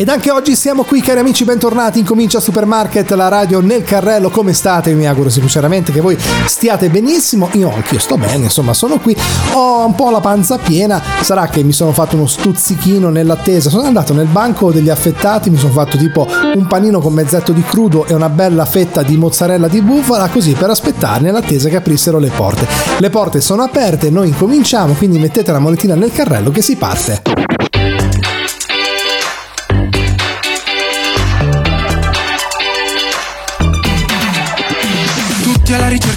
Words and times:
Ed 0.00 0.08
anche 0.08 0.30
oggi 0.30 0.54
siamo 0.54 0.84
qui, 0.84 1.00
cari 1.00 1.18
amici, 1.18 1.42
bentornati. 1.42 1.98
Incomincia 1.98 2.38
Supermarket, 2.38 3.10
la 3.14 3.26
radio 3.26 3.58
nel 3.58 3.82
carrello. 3.82 4.30
Come 4.30 4.52
state? 4.52 4.94
Mi 4.94 5.08
auguro 5.08 5.28
sinceramente 5.28 5.90
che 5.90 6.00
voi 6.00 6.16
stiate 6.46 6.88
benissimo. 6.88 7.48
Io 7.54 7.74
anch'io 7.74 7.98
sto 7.98 8.16
bene, 8.16 8.44
insomma, 8.44 8.74
sono 8.74 9.00
qui. 9.00 9.16
Ho 9.54 9.84
un 9.84 9.96
po' 9.96 10.10
la 10.10 10.20
panza 10.20 10.56
piena. 10.56 11.02
Sarà 11.20 11.48
che 11.48 11.64
mi 11.64 11.72
sono 11.72 11.90
fatto 11.90 12.14
uno 12.14 12.28
stuzzichino 12.28 13.08
nell'attesa. 13.08 13.70
Sono 13.70 13.88
andato 13.88 14.14
nel 14.14 14.28
banco 14.28 14.70
degli 14.70 14.88
affettati, 14.88 15.50
mi 15.50 15.56
sono 15.56 15.72
fatto 15.72 15.96
tipo 15.96 16.28
un 16.54 16.68
panino 16.68 17.00
con 17.00 17.12
mezzetto 17.12 17.50
di 17.50 17.64
crudo 17.64 18.06
e 18.06 18.14
una 18.14 18.28
bella 18.28 18.66
fetta 18.66 19.02
di 19.02 19.16
mozzarella 19.16 19.66
di 19.66 19.82
bufala, 19.82 20.28
così 20.28 20.52
per 20.52 20.70
aspettare 20.70 21.22
nell'attesa 21.22 21.68
che 21.68 21.74
aprissero 21.74 22.20
le 22.20 22.30
porte. 22.30 22.68
Le 23.00 23.10
porte 23.10 23.40
sono 23.40 23.64
aperte, 23.64 24.10
noi 24.10 24.28
incominciamo, 24.28 24.92
quindi 24.92 25.18
mettete 25.18 25.50
la 25.50 25.58
monetina 25.58 25.96
nel 25.96 26.12
carrello 26.12 26.52
che 26.52 26.62
si 26.62 26.76
parte. 26.76 27.47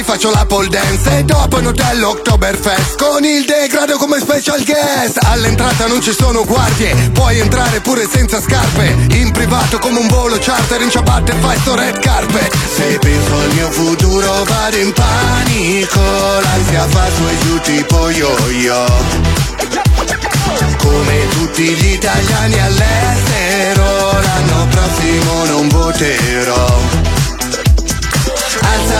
Dai 0.00 0.08
faccio 0.08 0.30
la 0.30 0.46
pole 0.46 0.68
dance. 0.68 1.18
E 1.18 1.24
dopo 1.24 1.58
in 1.58 1.66
hotel 1.66 2.00
Con 2.96 3.22
il 3.22 3.44
degrado 3.44 3.98
come 3.98 4.18
special 4.18 4.64
guest. 4.64 5.18
All'entrata 5.24 5.86
non 5.88 6.00
ci 6.00 6.14
sono 6.18 6.42
guardie 6.46 6.94
Puoi 7.12 7.38
entrare 7.38 7.80
pure 7.80 8.08
senza 8.10 8.40
scarpe. 8.40 8.96
In 9.10 9.30
privato 9.30 9.78
come 9.78 9.98
un 9.98 10.06
volo 10.08 10.38
charter 10.40 10.80
In 10.80 10.88
ciabatte 10.88 11.34
fai 11.34 11.58
sto 11.58 11.74
red 11.74 11.98
carpet. 11.98 12.50
Se 12.74 12.98
penso 12.98 13.34
al 13.34 13.52
mio 13.52 13.70
futuro 13.70 14.44
vado 14.44 14.76
in 14.78 14.90
panico. 14.90 16.00
L'ansia 16.40 16.86
fa 16.86 17.04
su 17.14 17.22
e 17.26 17.38
giù 17.44 17.60
tipo 17.60 18.08
yo-yo. 18.08 18.86
Come 20.78 21.28
tutti 21.28 21.62
gli 21.62 21.92
italiani 21.92 22.58
all'estero 22.58 24.12
L'anno 24.12 24.66
prossimo 24.70 25.44
non 25.44 25.68
voterò 25.68 27.09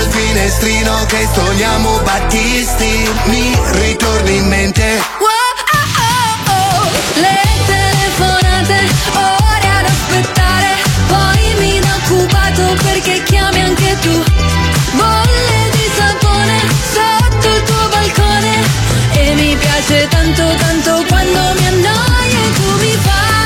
Il 0.01 0.11
finestrino 0.11 1.05
che 1.07 1.29
sogniamo 1.35 1.99
Battisti 2.01 3.07
Mi 3.25 3.55
ritorni 3.73 4.37
in 4.37 4.47
mente. 4.49 4.99
Oh, 5.19 5.27
oh, 5.77 6.53
oh. 6.53 6.91
Le 7.17 7.41
telefonate, 7.67 8.79
ore 9.13 9.69
ad 9.79 9.85
aspettare. 9.85 10.69
Poi 11.07 11.55
mi 11.59 11.81
da 11.81 11.95
occupato 12.03 12.83
perché 12.83 13.23
chiami 13.25 13.61
anche 13.61 13.99
tu. 14.01 14.25
Bolle 14.93 15.71
di 15.73 15.91
sapone 15.95 16.59
sotto 16.95 17.49
il 17.49 17.63
tuo 17.65 17.89
balcone. 17.91 18.53
E 19.13 19.35
mi 19.35 19.55
piace 19.57 20.09
tanto 20.09 20.55
tanto 20.55 21.05
quando 21.09 21.41
mi 21.59 21.67
annoia 21.67 22.39
e 22.39 22.53
tu 22.55 22.71
mi 22.79 22.99
fai 23.03 23.40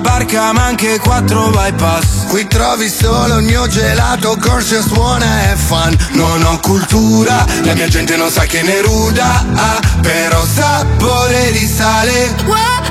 barca 0.00 0.52
ma 0.52 0.64
anche 0.64 0.98
quattro 0.98 1.50
bypass. 1.50 2.26
Qui 2.28 2.46
trovi 2.46 2.88
solo 2.88 3.38
il 3.38 3.44
mio 3.44 3.66
gelato, 3.66 4.36
corso 4.40 4.80
suona 4.82 5.52
e 5.52 5.56
fan 5.56 5.96
Non 6.12 6.42
ho 6.42 6.58
cultura, 6.60 7.44
la 7.62 7.74
mia 7.74 7.88
gente 7.88 8.16
non 8.16 8.30
sa 8.30 8.42
che 8.42 8.62
ne 8.62 8.80
ruda 8.80 9.44
ah, 9.54 9.80
Però 10.00 10.44
sapore 10.44 11.52
di 11.52 11.66
sale. 11.66 12.34
Wow, 12.46 12.83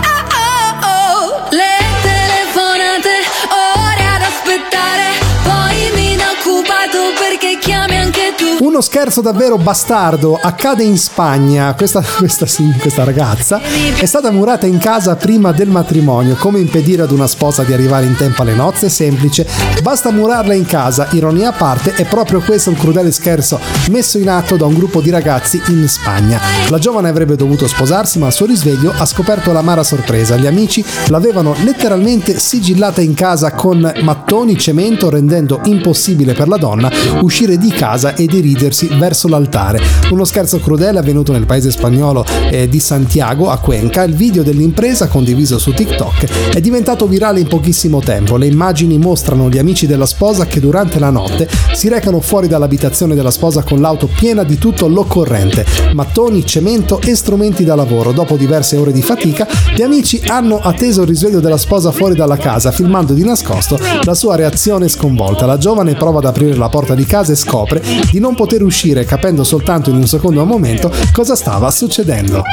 Uno 8.60 8.82
scherzo 8.82 9.22
davvero 9.22 9.58
bastardo 9.58 10.38
accade 10.42 10.84
in 10.84 10.98
Spagna. 10.98 11.74
Questa, 11.74 12.02
questa, 12.02 12.46
questa, 12.80 13.04
ragazza 13.04 13.60
è 13.98 14.06
stata 14.06 14.32
murata 14.32 14.66
in 14.66 14.78
casa 14.78 15.16
prima 15.16 15.52
del 15.52 15.70
matrimonio. 15.70 16.36
Come 16.36 16.60
impedire 16.60 17.02
ad 17.02 17.12
una 17.12 17.28
sposa 17.28 17.64
di 17.64 17.74
arrivare 17.74 18.06
in 18.06 18.16
tempo 18.16 18.44
alle 18.44 18.54
nozze? 18.54 18.90
Semplice, 18.90 19.48
basta 19.82 20.12
murarla 20.12 20.54
in 20.54 20.66
casa. 20.66 21.08
Ironia 21.12 21.50
a 21.50 21.54
parte, 21.54 21.94
è 21.94 22.06
proprio 22.06 22.42
questo 22.42 22.70
il 22.70 22.78
crudele 22.78 23.12
scherzo 23.12 23.60
messo 23.90 24.18
in 24.18 24.30
atto 24.30 24.56
da 24.56 24.66
un 24.66 24.76
gruppo 24.76 25.02
di 25.02 25.10
ragazzi 25.10 25.62
in 25.68 25.88
Spagna. 25.88 26.40
La 26.70 26.80
giovane 26.80 27.10
avrebbe 27.10 27.36
dovuto 27.36 27.68
sposarsi, 27.68 28.20
ma 28.20 28.28
al 28.28 28.34
suo 28.34 28.46
risveglio 28.46 28.94
ha 28.96 29.06
scoperto 29.06 29.52
l'amara 29.52 29.84
sorpresa. 29.84 30.36
Gli 30.36 30.48
amici 30.48 30.86
l'avevano 31.08 31.56
letteralmente 31.64 32.38
sigillata 32.38 33.02
in 33.02 33.14
casa 33.16 33.52
con 33.52 33.92
mattoni, 34.02 34.58
cemento, 34.58 35.10
rendendo 35.10 35.62
impossibile 35.64 36.34
per 36.34 36.48
la 36.48 36.58
donna 36.58 36.92
uscire 37.22 37.58
di 37.58 37.70
casa 37.70 38.14
e 38.16 38.28
dirigersi 38.54 38.88
verso 38.98 39.28
l'altare. 39.28 39.82
Uno 40.12 40.24
scherzo 40.24 40.60
crudele 40.60 41.00
avvenuto 41.00 41.32
nel 41.32 41.46
paese 41.46 41.72
spagnolo 41.72 42.24
eh, 42.50 42.70
di 42.70 42.80
Santiago, 42.80 43.50
a 43.50 43.58
Cuenca. 43.58 44.04
Il 44.04 44.14
video 44.14 44.44
dell'impresa, 44.44 45.08
condiviso 45.08 45.58
su 45.58 45.74
TikTok, 45.74 46.52
è 46.54 46.62
diventato 46.62 47.08
virale 47.08 47.40
in 47.40 47.48
pochissimo 47.48 48.00
tempo. 48.00 48.38
Le 48.38 48.46
immagini 48.46 48.98
mostrano 48.98 49.50
gli 49.50 49.58
amici 49.58 49.88
della 49.88 50.06
sposa 50.06 50.46
che 50.46 50.60
durante 50.60 51.00
la 51.00 51.10
notte 51.10 51.50
si 51.74 51.90
recano 51.90 52.20
fuori 52.20 52.48
dall'abitazione 52.48 53.16
della 53.16 53.32
sposa 53.32 53.64
con 53.64 53.82
l'auto 53.82 54.08
piena 54.08 54.44
di 54.44 54.58
tutto 54.58 54.88
l'occorrente, 54.88 55.66
mattoni, 55.94 56.46
cemento 56.46 57.02
e 57.02 57.16
strumenti 57.16 57.64
da 57.64 57.76
lavoro. 57.76 58.12
Dopo 58.12 58.38
diverse 58.38 58.78
ore 58.78 58.92
di 58.92 59.02
fatica, 59.02 59.48
gli 59.76 59.82
amici 59.82 60.22
hanno 60.28 60.60
atteso 60.60 61.02
il 61.02 61.08
risveglio 61.08 61.40
della 61.40 61.58
sposa 61.58 61.92
fuori 61.92 62.16
dalla 62.16 62.38
casa, 62.38 62.72
filmando 62.72 63.14
di 63.14 63.24
nascosto 63.24 63.80
la 64.04 64.14
sua 64.14 64.36
reazione 64.36 64.88
sconvolta. 64.88 65.46
La 65.46 65.58
giovane 65.58 65.96
prova 65.96 66.20
ad 66.20 66.26
aprire 66.26 66.56
la 66.56 66.70
porta 66.70 66.94
di 66.94 67.06
casa 67.06 67.32
e 67.32 67.36
scopre 67.36 67.82
di 68.12 68.20
non 68.20 68.33
poter 68.36 68.64
uscire 68.64 69.06
capendo 69.06 69.44
soltanto 69.44 69.90
in 69.90 69.96
un 69.98 70.08
secondo 70.08 70.46
momento 70.46 70.92
cosa 71.12 71.36
stava 71.36 71.70
succedendo. 71.72 72.44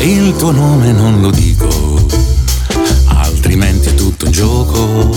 Il 0.00 0.36
tuo 0.36 0.50
nome 0.50 0.92
non 0.92 1.22
lo 1.22 1.30
dico, 1.30 2.06
altrimenti 3.06 3.88
è 3.88 3.94
tutto 3.94 4.26
un 4.26 4.30
gioco. 4.32 5.16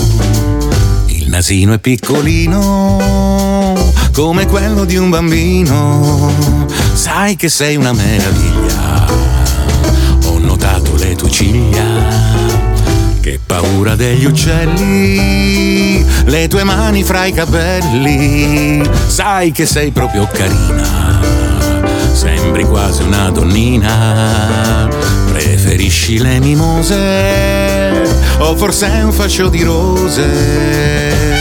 Il 1.08 1.28
nasino 1.28 1.74
è 1.74 1.80
piccolino, 1.80 2.98
come 4.14 4.48
quello 4.48 4.86
di 4.86 4.96
un 4.96 5.10
bambino. 5.10 6.66
Sai 6.98 7.36
che 7.36 7.48
sei 7.48 7.76
una 7.76 7.94
meraviglia, 7.94 9.06
ho 10.26 10.40
notato 10.40 10.96
le 10.96 11.14
tue 11.16 11.30
ciglia. 11.30 11.86
Che 13.22 13.40
paura 13.46 13.96
degli 13.96 14.26
uccelli, 14.26 16.04
le 16.26 16.48
tue 16.48 16.64
mani 16.64 17.04
fra 17.04 17.26
i 17.26 17.34
capelli, 17.34 18.82
sai 19.06 19.52
che 19.52 19.68
sei 19.68 19.92
proprio 19.92 20.28
carina, 20.28 21.22
sembri 22.14 22.64
quasi 22.64 23.04
una 23.04 23.30
donnina, 23.30 24.90
preferisci 25.32 26.18
le 26.18 26.40
mimose 26.40 28.02
o 28.40 28.56
forse 28.56 28.88
un 29.04 29.12
fascio 29.12 29.50
di 29.50 29.62
rose. 29.62 31.37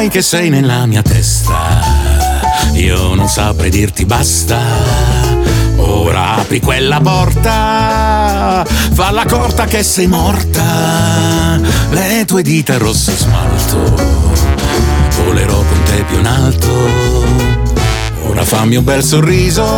Sai 0.00 0.08
che 0.08 0.22
sei 0.22 0.48
nella 0.48 0.86
mia 0.86 1.02
testa. 1.02 1.82
Io 2.72 3.14
non 3.14 3.28
saprei 3.28 3.68
dirti 3.68 4.06
basta. 4.06 4.58
Ora 5.76 6.36
apri 6.36 6.58
quella 6.58 7.00
porta, 7.00 8.64
falla 8.92 9.26
corta 9.26 9.66
che 9.66 9.82
sei 9.82 10.06
morta. 10.06 11.60
Le 11.90 12.24
tue 12.24 12.40
dita 12.40 12.78
rosse 12.78 13.14
smalto, 13.14 13.94
volerò 15.22 15.56
con 15.56 15.82
te 15.84 16.02
più 16.04 16.18
in 16.18 16.26
alto. 16.26 16.68
Ora 18.22 18.42
fammi 18.42 18.76
un 18.76 18.84
bel 18.84 19.04
sorriso, 19.04 19.68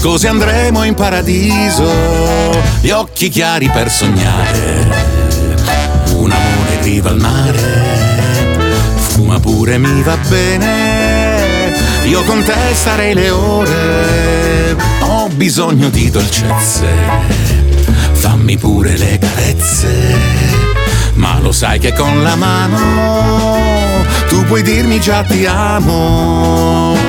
così 0.00 0.26
andremo 0.26 0.84
in 0.84 0.94
paradiso. 0.94 1.86
Gli 2.80 2.88
occhi 2.88 3.28
chiari 3.28 3.68
per 3.68 3.90
sognare, 3.90 4.88
un 6.14 6.30
amore 6.30 6.74
in 6.78 6.82
riva 6.82 7.10
al 7.10 7.18
mare 7.18 7.99
ma 9.24 9.38
pure 9.40 9.78
mi 9.78 10.02
va 10.02 10.16
bene. 10.28 11.74
Io 12.04 12.22
con 12.24 12.42
te 12.42 12.54
starei 12.72 13.14
le 13.14 13.30
ore, 13.30 14.76
ho 15.00 15.28
bisogno 15.28 15.88
di 15.90 16.10
dolcezze, 16.10 16.86
fammi 18.12 18.56
pure 18.56 18.96
le 18.96 19.18
carezze, 19.18 20.16
ma 21.14 21.38
lo 21.40 21.52
sai 21.52 21.78
che 21.78 21.92
con 21.92 22.22
la 22.22 22.34
mano 22.34 24.04
tu 24.28 24.44
puoi 24.44 24.62
dirmi 24.62 25.00
già 25.00 25.22
ti 25.22 25.46
amo. 25.46 26.99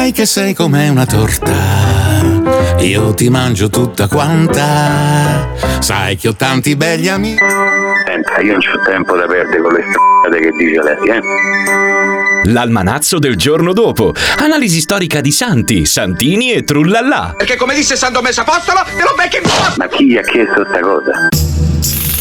Sai 0.00 0.12
che 0.12 0.24
sei 0.24 0.54
come 0.54 0.88
una 0.88 1.04
torta. 1.04 1.52
Io 2.78 3.12
ti 3.12 3.28
mangio 3.28 3.68
tutta 3.68 4.08
quanta. 4.08 5.52
Sai 5.78 6.16
che 6.16 6.28
ho 6.28 6.34
tanti 6.34 6.74
belli 6.74 7.08
amici. 7.08 7.36
Senta, 8.06 8.40
io 8.40 8.52
non 8.52 8.62
ho 8.62 8.84
tempo 8.88 9.14
da 9.14 9.26
perdere 9.26 9.60
con 9.60 9.72
le 9.74 9.84
strade 9.90 10.40
che 10.40 10.50
dice 10.52 10.82
lei, 10.82 11.18
eh? 11.18 12.50
L'almanazzo 12.50 13.18
del 13.18 13.36
giorno 13.36 13.74
dopo. 13.74 14.14
Analisi 14.38 14.80
storica 14.80 15.20
di 15.20 15.32
santi, 15.32 15.84
santini 15.84 16.52
e 16.52 16.64
trullallà. 16.64 17.34
Perché 17.36 17.56
come 17.56 17.74
disse 17.74 17.94
San 17.94 18.14
Domenico 18.14 18.40
Apostolo, 18.40 18.80
te 18.84 19.02
lo 19.02 19.12
becchi 19.14 19.36
in 19.36 19.42
Ma 19.76 19.86
chi 19.86 20.06
gli 20.06 20.16
ha 20.16 20.22
chiesto 20.22 20.64
sta 20.66 20.80
cosa? 20.80 21.28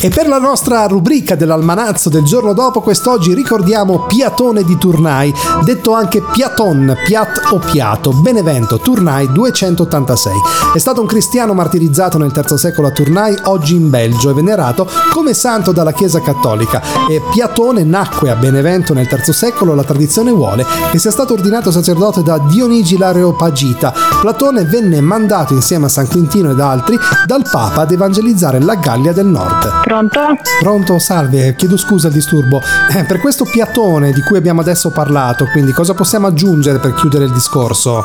E 0.01 0.07
per 0.07 0.29
la 0.29 0.37
nostra 0.37 0.85
rubrica 0.85 1.35
dell'almanazzo 1.35 2.07
del 2.07 2.23
giorno 2.23 2.53
dopo, 2.53 2.79
quest'oggi 2.79 3.33
ricordiamo 3.33 4.05
Piatone 4.07 4.63
di 4.63 4.77
Turnai, 4.77 5.33
detto 5.65 5.91
anche 5.91 6.21
Piaton, 6.21 6.95
Piat 7.03 7.49
o 7.51 7.59
Piato, 7.59 8.13
Benevento, 8.13 8.79
Turnai 8.79 9.29
286. 9.29 10.33
È 10.73 10.77
stato 10.77 11.01
un 11.01 11.07
cristiano 11.07 11.53
martirizzato 11.53 12.17
nel 12.17 12.31
III 12.33 12.57
secolo 12.57 12.87
a 12.87 12.91
Turnai, 12.91 13.35
oggi 13.43 13.75
in 13.75 13.89
Belgio, 13.89 14.29
e 14.29 14.33
venerato 14.33 14.87
come 15.11 15.33
santo 15.33 15.73
dalla 15.73 15.91
Chiesa 15.91 16.21
Cattolica. 16.21 16.81
E 17.09 17.21
Piatone 17.33 17.48
nacque 17.59 18.31
a 18.31 18.35
Benevento 18.35 18.93
nel 18.93 19.05
III 19.09 19.33
secolo, 19.33 19.75
la 19.75 19.83
tradizione 19.83 20.31
vuole 20.31 20.65
che 20.91 20.97
sia 20.97 21.11
stato 21.11 21.33
ordinato 21.33 21.71
sacerdote 21.71 22.23
da 22.23 22.39
Dionigi 22.39 22.97
l'Areopagita. 22.97 23.93
Platone 24.21 24.63
venne 24.63 25.01
mandato 25.01 25.53
insieme 25.53 25.85
a 25.85 25.89
San 25.89 26.07
Quintino 26.07 26.51
ed 26.51 26.59
altri 26.61 26.97
dal 27.25 27.43
Papa 27.51 27.81
ad 27.81 27.91
evangelizzare 27.91 28.59
la 28.61 28.75
Gallia 28.75 29.11
del 29.11 29.25
Nord. 29.25 29.81
Pronto? 29.83 30.19
Pronto, 30.61 30.99
salve, 30.99 31.53
chiedo 31.55 31.75
scusa 31.75 32.07
il 32.07 32.13
disturbo. 32.13 32.61
Eh, 32.95 33.03
per 33.03 33.19
questo 33.19 33.43
piatone 33.43 34.13
di 34.13 34.21
cui 34.21 34.37
abbiamo 34.37 34.61
adesso 34.61 34.89
parlato, 34.89 35.45
quindi 35.51 35.73
cosa 35.73 35.93
possiamo 35.93 36.27
aggiungere 36.27 36.79
per 36.79 36.93
chiudere 36.93 37.25
il 37.25 37.33
discorso? 37.33 38.03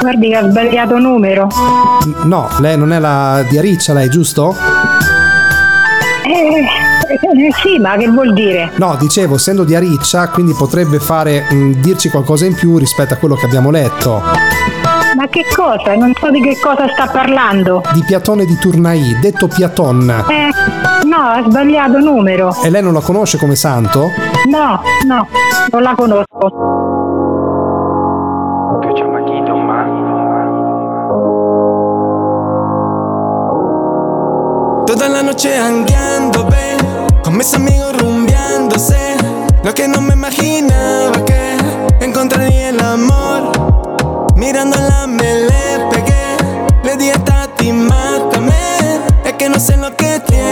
Guardi 0.00 0.28
che 0.28 0.36
ha 0.36 0.48
sbagliato 0.48 0.96
numero. 0.96 1.48
No, 2.24 2.48
lei 2.60 2.78
non 2.78 2.94
è 2.94 2.98
la 2.98 3.44
di 3.46 3.58
Ariccia, 3.58 3.92
lei, 3.92 4.08
giusto? 4.08 4.56
Eh, 6.24 6.87
eh, 7.08 7.52
sì, 7.62 7.78
ma 7.78 7.96
che 7.96 8.08
vuol 8.08 8.32
dire? 8.32 8.70
No, 8.76 8.96
dicevo, 8.98 9.36
essendo 9.36 9.64
di 9.64 9.74
Ariccia, 9.74 10.28
quindi 10.28 10.54
potrebbe 10.56 10.98
fare 10.98 11.46
mh, 11.50 11.80
dirci 11.80 12.08
qualcosa 12.10 12.46
in 12.46 12.54
più 12.54 12.76
rispetto 12.78 13.14
a 13.14 13.16
quello 13.16 13.34
che 13.34 13.46
abbiamo 13.46 13.70
letto. 13.70 14.22
Ma 15.16 15.26
che 15.28 15.44
cosa? 15.54 15.94
Non 15.94 16.12
so 16.20 16.30
di 16.30 16.40
che 16.40 16.58
cosa 16.60 16.86
sta 16.92 17.06
parlando. 17.06 17.82
Di 17.92 18.04
Piatone 18.06 18.44
di 18.44 18.56
Turnai, 18.58 19.18
detto 19.20 19.48
Piaton. 19.48 20.08
Eh, 20.28 21.06
no, 21.06 21.16
ha 21.16 21.42
sbagliato 21.48 21.98
numero. 21.98 22.54
E 22.62 22.70
lei 22.70 22.82
non 22.82 22.92
la 22.92 23.00
conosce 23.00 23.38
come 23.38 23.56
santo? 23.56 24.10
No, 24.48 24.80
no, 25.06 25.28
non 25.70 25.82
la 25.82 25.94
conosco. 25.96 26.86
Toda 34.84 35.08
la 35.08 35.20
noche 35.20 35.54
hangueando, 35.54 36.46
ve, 36.46 36.77
con 37.28 37.36
mis 37.36 37.52
amigos 37.52 37.94
rumbeándose. 37.98 38.96
Lo 39.62 39.74
que 39.74 39.86
no 39.86 40.00
me 40.00 40.14
imaginaba 40.14 41.12
que 41.26 41.58
encontraría 42.00 42.70
el 42.70 42.80
amor. 42.80 44.32
Mirándola 44.34 45.06
me 45.06 45.34
le 45.34 45.78
pegué, 45.90 46.38
le 46.84 46.96
di 46.96 47.10
a 47.10 47.22
Tati, 47.22 47.70
mátame. 47.70 48.54
Es 49.26 49.34
que 49.34 49.50
no 49.50 49.60
sé 49.60 49.76
lo 49.76 49.94
que 49.94 50.20
tiene 50.26 50.47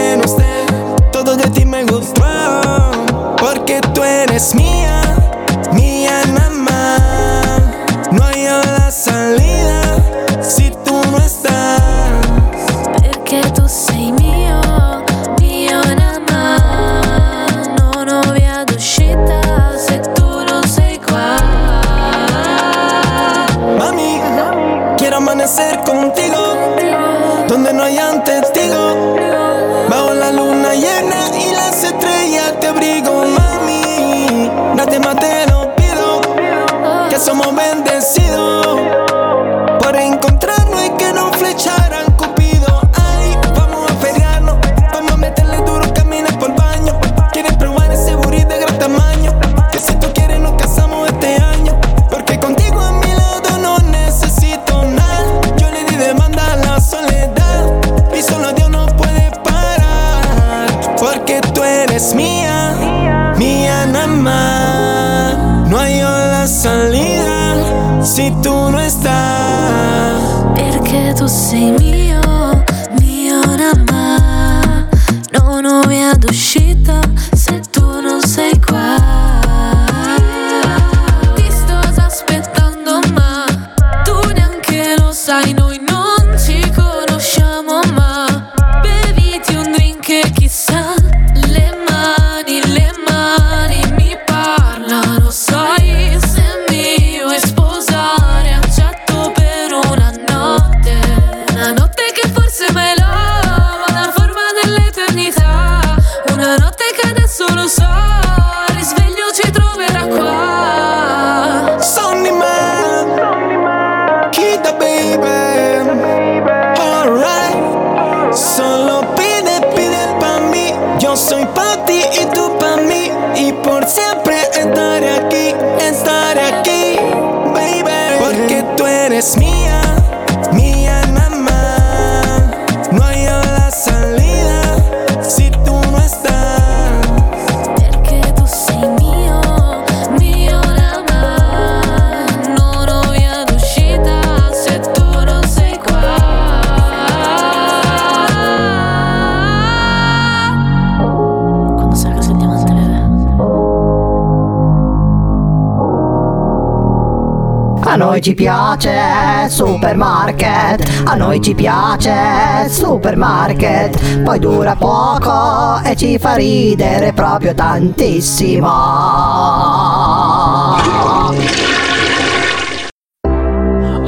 ci 158.27 158.33
piace 158.33 159.47
supermarket, 159.47 161.03
a 161.05 161.15
noi 161.15 161.39
ci 161.39 161.55
piace 161.55 162.67
supermarket, 162.67 164.21
poi 164.23 164.37
dura 164.37 164.75
poco 164.75 165.79
e 165.81 165.95
ci 165.95 166.19
fa 166.19 166.33
ridere 166.33 167.13
proprio 167.13 167.53
tantissimo. 167.53 168.67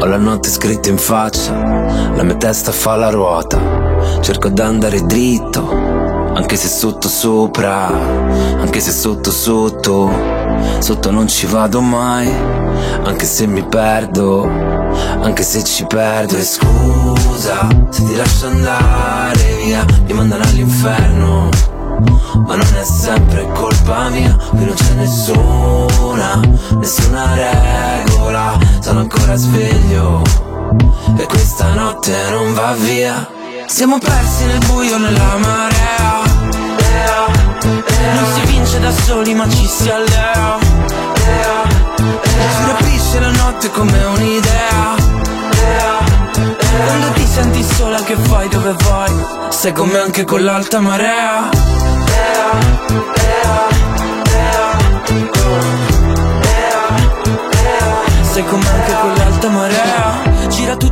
Ho 0.01 0.05
la 0.05 0.17
notte 0.17 0.49
scritta 0.49 0.89
in 0.89 0.97
faccia, 0.97 1.53
la 2.13 2.23
mia 2.23 2.35
testa 2.35 2.73
fa 2.73 2.97
la 2.97 3.09
ruota. 3.09 3.57
Cerco 4.19 4.49
d'andare 4.49 4.99
dritto, 4.99 5.88
anche 6.39 6.55
se 6.55 6.69
sotto 6.69 7.10
sopra, 7.10 7.88
anche 7.88 8.79
se 8.79 8.91
sotto 8.91 9.29
sotto. 9.29 10.10
Sotto 10.79 11.12
non 11.12 11.27
ci 11.27 11.46
vado 11.46 11.81
mai, 11.81 12.31
anche 13.03 13.25
se 13.25 13.46
mi 13.46 13.62
perdo, 13.63 14.43
anche 15.22 15.43
se 15.43 15.63
ci 15.65 15.86
perdo. 15.86 16.38
E 16.38 16.43
scusa 16.43 17.67
se 17.89 18.03
ti 18.03 18.15
lascio 18.15 18.48
andare 18.48 19.58
via, 19.63 19.86
mi 20.05 20.13
mandano 20.13 20.43
all'inferno. 20.46 21.50
Ma 22.48 22.55
non 22.55 22.67
è 22.79 22.86
sempre 22.86 23.46
colpa 23.53 24.08
mia, 24.08 24.34
qui 24.50 24.63
non 24.63 24.74
c'è 24.75 24.93
nessuna, 24.93 26.39
nessuna 26.79 27.34
regola, 27.34 28.58
sono 28.79 29.01
ancora 29.01 29.36
sveglio 29.36 30.22
e 31.17 31.25
questa 31.25 31.74
notte 31.74 32.13
non 32.31 32.53
va 32.53 32.74
via. 32.79 33.38
Siamo 33.69 33.99
persi 33.99 34.45
nel 34.45 34.57
buio, 34.65 34.97
nella 34.97 35.38
marea, 35.38 36.21
non 38.13 38.33
si 38.33 38.41
vince 38.47 38.79
da 38.79 38.91
soli 38.91 39.35
ma 39.35 39.47
ci 39.47 39.67
si 39.67 39.88
allea, 39.89 40.57
si 42.33 42.65
rapisce 42.65 43.19
la 43.19 43.29
notte 43.29 43.69
come 43.69 44.03
un'idea. 44.05 44.95
Quando 46.83 47.11
ti 47.13 47.27
senti 47.27 47.63
sola 47.63 48.01
che 48.01 48.15
fai 48.15 48.49
dove 48.49 48.75
vai? 48.89 49.13
Sei 49.49 49.71
con 49.71 49.88
me 49.88 49.99
anche 49.99 50.25
con 50.25 50.43
l'alta 50.43 50.79
marea. 50.79 51.49
Sei 58.31 58.45
come 58.45 58.67
anche 58.67 58.93
con 58.99 59.13
l'alta 59.13 59.49
marea 59.49 60.09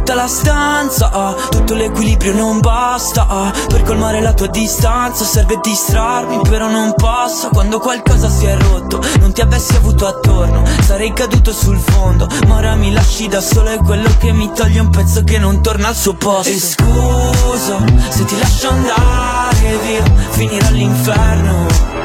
tutta 0.07 0.13
la 0.13 0.27
stanza 0.27 1.09
ah, 1.11 1.35
Tutto 1.49 1.73
l'equilibrio 1.73 2.33
non 2.33 2.59
basta 2.59 3.27
ah, 3.27 3.51
Per 3.67 3.83
colmare 3.83 4.21
la 4.21 4.33
tua 4.33 4.47
distanza 4.47 5.25
Serve 5.25 5.59
distrarmi 5.61 6.39
però 6.47 6.69
non 6.69 6.93
passa 6.95 7.49
Quando 7.49 7.79
qualcosa 7.79 8.29
si 8.29 8.45
è 8.45 8.57
rotto 8.57 9.01
Non 9.19 9.33
ti 9.33 9.41
avessi 9.41 9.75
avuto 9.75 10.07
attorno 10.07 10.63
Sarei 10.81 11.11
caduto 11.11 11.51
sul 11.51 11.77
fondo. 11.77 12.27
Ma 12.47 12.55
ora 12.55 12.75
mi 12.75 12.93
lasci 12.93 13.27
da 13.27 13.41
solo 13.41 13.69
È 13.69 13.77
quello 13.79 14.09
che 14.17 14.31
mi 14.31 14.49
toglie 14.55 14.79
un 14.79 14.89
pezzo 14.89 15.23
che 15.23 15.39
non 15.39 15.61
torna 15.61 15.89
al 15.89 15.95
suo 15.95 16.13
posto. 16.13 16.49
E 16.49 16.59
scusa 16.59 17.83
se 18.09 18.23
ti 18.23 18.39
lascio 18.39 18.69
andare 18.69 19.77
via 19.83 20.03
Finirò 20.29 20.67
all'inferno 20.67 21.97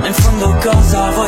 ma 0.00 0.08
in 0.08 0.14
fondo 0.14 0.54
cosa 0.62 1.10
vuoi 1.10 1.25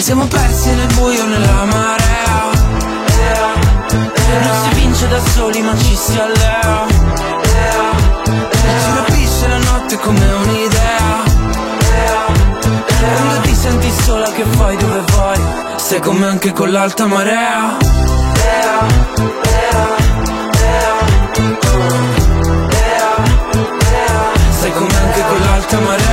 Siamo 0.00 0.26
persi 0.26 0.70
nel 0.74 0.86
buio, 0.94 1.26
nella 1.26 1.64
marea. 1.64 2.50
Non 4.42 4.62
si 4.62 4.80
vince 4.80 5.08
da 5.08 5.20
soli 5.20 5.60
ma 5.60 5.76
ci 5.76 5.94
si 5.94 6.18
allea. 6.18 6.86
Si 8.24 8.92
capisce 8.94 9.48
la 9.48 9.58
notte 9.58 9.98
come 9.98 10.32
un'idea. 10.32 11.22
Quando 12.96 13.40
ti 13.42 13.54
senti 13.54 13.92
sola 14.02 14.30
che 14.30 14.44
fai 14.44 14.76
dove 14.76 15.02
vai? 15.14 15.40
Sei 15.76 16.00
come 16.00 16.26
anche 16.26 16.52
con 16.52 16.70
l'alta 16.70 17.06
marea. 17.06 17.76
Sei 24.60 24.72
come 24.72 24.96
anche 24.96 25.22
con 25.28 25.40
l'alta 25.40 25.78
marea 25.80 26.07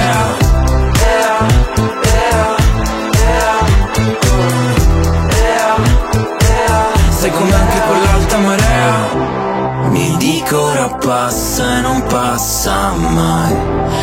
passa 11.06 11.78
e 11.78 11.82
non 11.82 12.04
passa 12.08 12.92
mai. 12.94 13.56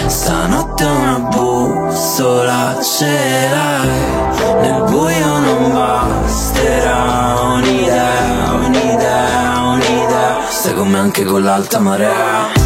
Stanotte 0.06 0.84
una 0.84 1.18
bussola 1.18 2.78
ce 2.80 3.48
l'hai 3.50 4.60
Nel 4.60 4.82
buio 4.84 5.38
non 5.38 5.72
basterà 5.72 7.34
un'idea, 7.54 8.52
un'idea, 8.52 9.60
un'idea. 9.62 10.36
Sei 10.48 10.74
come 10.74 10.98
anche 10.98 11.24
con 11.24 11.42
l'alta 11.42 11.80
marea. 11.80 12.60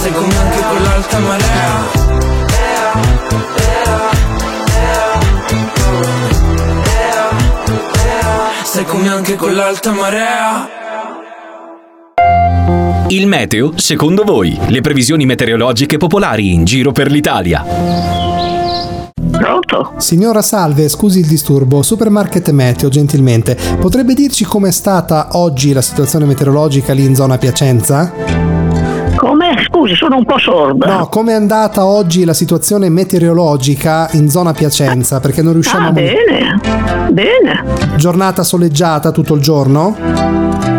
Sei 0.00 0.12
come 0.12 0.36
anche 0.38 0.60
con 0.68 0.82
l'alta 0.82 1.18
marea 1.18 1.97
come 8.88 9.08
anche 9.10 9.36
con 9.36 9.54
l'alta 9.54 9.92
marea 9.92 10.66
Il 13.08 13.26
meteo, 13.26 13.72
secondo 13.76 14.24
voi, 14.24 14.58
le 14.68 14.80
previsioni 14.80 15.26
meteorologiche 15.26 15.98
popolari 15.98 16.54
in 16.54 16.64
giro 16.64 16.90
per 16.90 17.10
l'Italia. 17.10 17.64
Pronto? 19.30 19.92
Signora 19.98 20.40
Salve, 20.40 20.88
scusi 20.88 21.20
il 21.20 21.26
disturbo, 21.26 21.82
Supermarket 21.82 22.50
Meteo, 22.50 22.88
gentilmente, 22.88 23.58
potrebbe 23.78 24.14
dirci 24.14 24.44
com'è 24.44 24.70
stata 24.70 25.28
oggi 25.32 25.74
la 25.74 25.82
situazione 25.82 26.24
meteorologica 26.24 26.94
lì 26.94 27.04
in 27.04 27.14
zona 27.14 27.36
Piacenza? 27.36 28.47
Come? 29.58 29.64
Scusi, 29.68 29.94
sono 29.94 30.16
un 30.16 30.24
po' 30.24 30.38
sorda. 30.38 30.86
No, 30.98 31.06
com'è 31.08 31.32
andata 31.32 31.84
oggi 31.84 32.24
la 32.24 32.34
situazione 32.34 32.88
meteorologica 32.88 34.08
in 34.12 34.28
zona 34.28 34.52
Piacenza? 34.52 35.20
Perché 35.20 35.42
non 35.42 35.52
riusciamo 35.54 35.86
Ah, 35.86 35.90
a... 35.90 35.92
bene, 35.92 36.60
bene. 37.10 37.64
Giornata 37.96 38.42
soleggiata 38.42 39.10
tutto 39.10 39.34
il 39.34 39.40
giorno? 39.40 39.96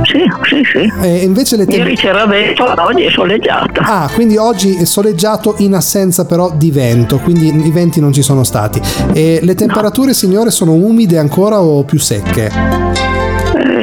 Sì, 0.04 0.24
sì, 0.44 0.62
sì. 0.64 0.92
E 1.02 1.18
invece 1.24 1.56
le 1.56 1.64
Ieri 1.66 1.96
c'era 1.96 2.26
vento, 2.26 2.64
oggi 2.66 3.04
è 3.04 3.12
soleggiata. 3.12 3.82
Ah, 3.82 4.10
quindi 4.14 4.38
oggi 4.38 4.76
è 4.76 4.86
soleggiato 4.86 5.56
in 5.58 5.76
assenza 5.76 6.26
però 6.26 6.52
di 6.56 6.72
vento, 6.72 7.18
quindi 7.18 7.48
i 7.68 7.72
venti 7.72 8.00
non 8.00 8.12
ci 8.12 8.22
sono 8.24 8.44
stati. 8.44 8.82
E 9.14 9.40
le 9.44 9.54
temperature, 9.56 10.14
signore, 10.14 10.50
sono 10.50 10.72
umide 10.74 11.18
ancora 11.20 11.62
o 11.62 11.84
più 11.84 12.00
secche? 12.00 12.52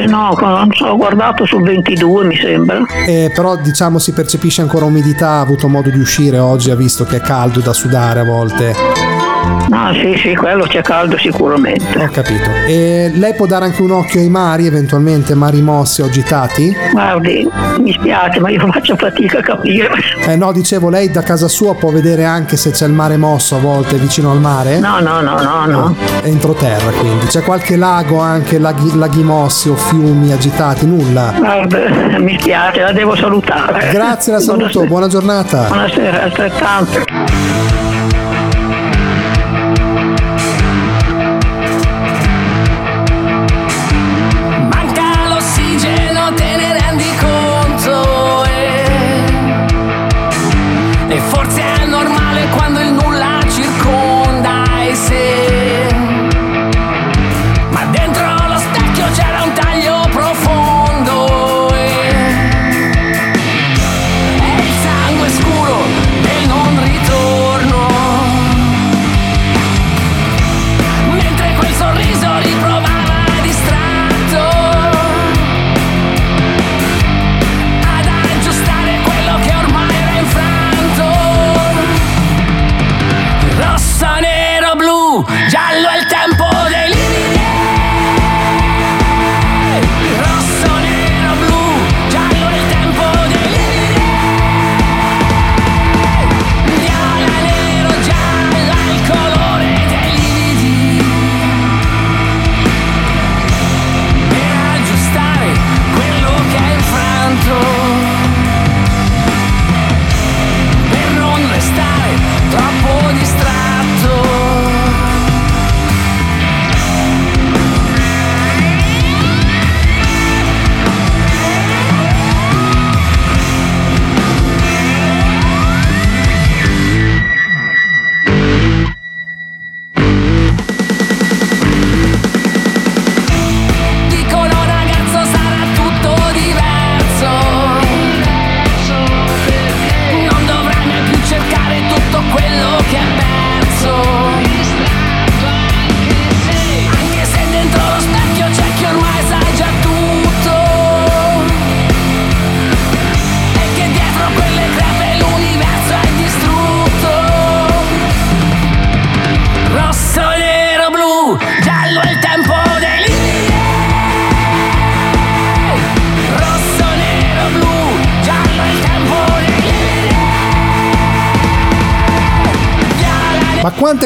No, 0.06 0.34
non 0.38 0.68
so, 0.72 0.86
ho 0.86 0.96
guardato 0.96 1.44
sul 1.44 1.62
22 1.62 2.24
mi 2.24 2.36
sembra. 2.36 2.84
Eh, 3.06 3.30
però 3.34 3.56
diciamo 3.56 3.98
si 3.98 4.12
percepisce 4.12 4.62
ancora 4.62 4.84
umidità, 4.84 5.30
ha 5.30 5.40
avuto 5.40 5.68
modo 5.68 5.90
di 5.90 5.98
uscire 5.98 6.38
oggi, 6.38 6.70
ha 6.70 6.76
visto 6.76 7.04
che 7.04 7.16
è 7.16 7.20
caldo 7.20 7.60
da 7.60 7.72
sudare 7.72 8.20
a 8.20 8.24
volte. 8.24 9.05
No, 9.68 9.92
sì, 9.94 10.16
sì, 10.16 10.34
quello 10.34 10.64
c'è 10.64 10.80
caldo 10.80 11.18
sicuramente. 11.18 11.98
Ho 11.98 12.08
capito. 12.08 12.48
E 12.66 13.10
lei 13.14 13.34
può 13.34 13.46
dare 13.46 13.64
anche 13.64 13.82
un 13.82 13.90
occhio 13.90 14.20
ai 14.20 14.28
mari, 14.28 14.66
eventualmente 14.66 15.34
mari 15.34 15.60
mossi 15.60 16.02
o 16.02 16.06
agitati? 16.06 16.74
Guardi, 16.92 17.48
mi 17.80 17.92
spiace, 17.92 18.38
ma 18.38 18.48
io 18.48 18.64
faccio 18.70 18.96
fatica 18.96 19.38
a 19.38 19.42
capire. 19.42 19.90
Eh 20.26 20.36
no, 20.36 20.52
dicevo, 20.52 20.88
lei 20.88 21.10
da 21.10 21.22
casa 21.22 21.48
sua 21.48 21.74
può 21.74 21.90
vedere 21.90 22.24
anche 22.24 22.56
se 22.56 22.70
c'è 22.70 22.86
il 22.86 22.92
mare 22.92 23.16
mosso 23.16 23.56
a 23.56 23.58
volte 23.58 23.96
vicino 23.96 24.30
al 24.30 24.40
mare? 24.40 24.78
No, 24.78 25.00
no, 25.00 25.20
no, 25.20 25.40
no, 25.40 25.66
no. 25.66 25.96
È 26.22 26.26
entroterra 26.26 26.90
quindi. 26.92 27.26
C'è 27.26 27.42
qualche 27.42 27.76
lago 27.76 28.20
anche, 28.20 28.58
laghi, 28.58 28.96
laghi 28.96 29.22
mossi 29.22 29.68
o 29.68 29.74
fiumi 29.74 30.32
agitati? 30.32 30.86
Nulla. 30.86 31.34
Guarda, 31.36 31.78
mi 32.18 32.38
spiace, 32.38 32.82
la 32.82 32.92
devo 32.92 33.16
salutare. 33.16 33.90
Grazie, 33.90 34.32
la 34.32 34.40
saluto, 34.40 34.84
buona 34.84 35.08
giornata. 35.08 35.66
Buonasera, 35.66 36.22
altrettanto. 36.22 37.85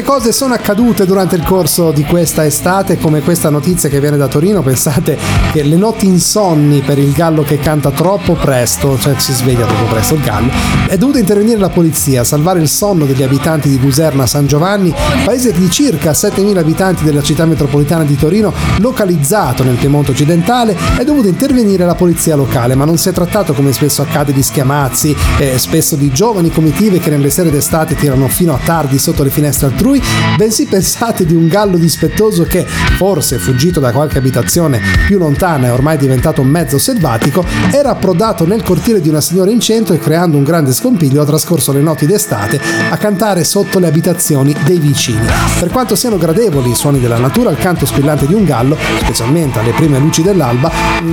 Ma 0.00 0.06
quante 0.06 0.24
cose 0.24 0.32
sono 0.32 0.54
accadute 0.54 1.04
durante 1.04 1.36
il 1.36 1.42
corso 1.42 1.90
di 1.90 2.04
questa 2.04 2.46
estate, 2.46 2.96
come 2.96 3.20
questa 3.20 3.50
notizia 3.50 3.90
che 3.90 4.00
viene 4.00 4.16
da 4.16 4.28
Torino? 4.28 4.62
Pensate 4.62 5.18
che 5.52 5.62
le 5.62 5.76
notti 5.76 6.06
insonni 6.06 6.80
per 6.80 6.98
il 6.98 7.12
gallo 7.12 7.42
che 7.42 7.58
canta 7.58 7.90
troppo 7.90 8.32
presto, 8.32 8.98
cioè 8.98 9.14
si 9.18 9.32
sveglia 9.32 9.66
troppo 9.66 9.84
presto 9.92 10.14
il 10.14 10.22
gallo, 10.22 10.50
è 10.86 10.96
dovuta 10.96 11.18
intervenire 11.18 11.58
la 11.58 11.68
polizia 11.68 12.22
a 12.22 12.24
salvare 12.24 12.60
il 12.60 12.68
sonno 12.68 13.04
degli 13.04 13.22
abitanti 13.22 13.68
di 13.68 13.78
Luserna 13.78 14.26
San 14.26 14.46
Giovanni, 14.46 14.94
paese 15.24 15.52
di 15.52 15.68
circa 15.70 16.12
7.000 16.12 16.56
abitanti 16.56 17.04
della 17.04 17.22
città 17.22 17.44
metropolitana 17.44 18.04
di 18.04 18.16
Torino, 18.16 18.54
localizzato 18.78 19.64
nel 19.64 19.76
Piemonte 19.76 20.12
occidentale, 20.12 20.76
è 20.96 21.04
dovuta 21.04 21.28
intervenire 21.28 21.84
la 21.84 21.94
polizia 21.94 22.36
locale, 22.36 22.74
ma 22.74 22.86
non 22.86 22.96
si 22.96 23.10
è 23.10 23.12
trattato 23.12 23.52
come 23.52 23.72
spesso 23.72 24.00
accade 24.00 24.32
di 24.32 24.42
schiamazzi, 24.42 25.14
eh, 25.38 25.58
spesso 25.58 25.94
di 25.94 26.10
giovani 26.10 26.50
comitive 26.50 27.00
che 27.00 27.10
nelle 27.10 27.28
sere 27.28 27.50
d'estate 27.50 27.94
tirano 27.96 28.28
fino 28.28 28.54
a 28.54 28.58
tardi 28.64 28.98
sotto 28.98 29.22
le 29.22 29.30
finestre 29.30 29.66
altrui, 29.66 29.88
bensì 30.37 30.66
pensate 30.66 31.24
di 31.24 31.35
un 31.35 31.48
gallo 31.48 31.79
dispettoso 31.79 32.44
che, 32.44 32.66
forse 32.66 33.38
fuggito 33.38 33.81
da 33.81 33.92
qualche 33.92 34.18
abitazione 34.18 34.81
più 35.07 35.18
lontana 35.18 35.68
e 35.68 35.70
ormai 35.70 35.96
diventato 35.96 36.42
mezzo 36.42 36.79
selvatico, 36.79 37.44
era 37.72 37.90
approdato 37.90 38.46
nel 38.46 38.62
cortile 38.62 39.00
di 39.00 39.09
una 39.09 39.20
signora 39.20 39.50
in 39.50 39.61
centro 39.61 39.94
e 39.94 39.98
creando 39.98 40.37
un 40.37 40.44
grande 40.44 40.72
scompiglio 40.72 41.22
ha 41.22 41.24
trascorso 41.24 41.72
le 41.72 41.81
notti 41.81 42.07
d'estate 42.07 42.61
a 42.90 42.96
cantare 42.96 43.44
sotto 43.44 43.79
le 43.79 43.87
abitazioni 43.87 44.55
dei 44.64 44.79
vicini. 44.79 45.26
Per 45.59 45.70
quanto 45.70 45.96
siano 45.96 46.18
gradevoli 46.18 46.70
i 46.70 46.74
suoni 46.74 47.00
della 47.00 47.18
natura, 47.18 47.50
il 47.50 47.57
canto 47.57 47.87
squillante 47.87 48.26
di 48.26 48.35
un 48.35 48.44
gallo, 48.44 48.76
specialmente 49.00 49.59
alle 49.59 49.72
prime 49.72 49.98
luci 49.98 50.22
dell'alba, 50.22 50.70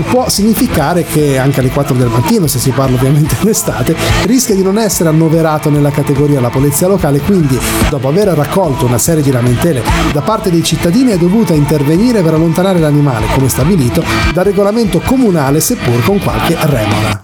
può 0.10 0.30
significare 0.30 1.04
che 1.04 1.38
anche 1.38 1.60
alle 1.62 1.70
4 1.70 1.96
del 1.96 2.10
mattino, 2.10 2.48
se 2.48 2.60
si 2.60 2.72
parla 2.72 2.96
ovviamente 2.96 3.36
d'estate, 3.42 3.96
rischia 4.26 4.56
di 4.56 4.64
non 4.64 4.78
essere 4.78 5.10
annoverato 5.10 5.70
nella 5.70 5.92
categoria 5.92 6.42
la 6.42 6.50
polizia 6.50 6.88
locale, 6.88 7.20
quindi 7.20 7.58
dopo 7.90 8.08
aver 8.08 8.28
raccolto 8.30 8.66
una 8.68 8.98
serie 8.98 9.24
di 9.24 9.32
lamentele 9.32 9.82
da 10.12 10.22
parte 10.22 10.50
dei 10.50 10.64
cittadini 10.64 11.12
è 11.12 11.18
dovuta 11.18 11.54
intervenire 11.54 12.22
per 12.22 12.34
allontanare 12.34 12.80
l'animale, 12.80 13.28
come 13.34 13.50
stabilito, 13.50 14.04
dal 14.34 14.44
regolamento 14.44 15.00
comunale 15.00 15.60
seppur 15.60 16.04
con 16.04 16.20
qualche 16.20 16.58
remora. 16.60 17.24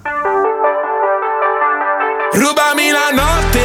Rubami 2.32 2.90
la 2.90 3.12
notte, 3.14 3.60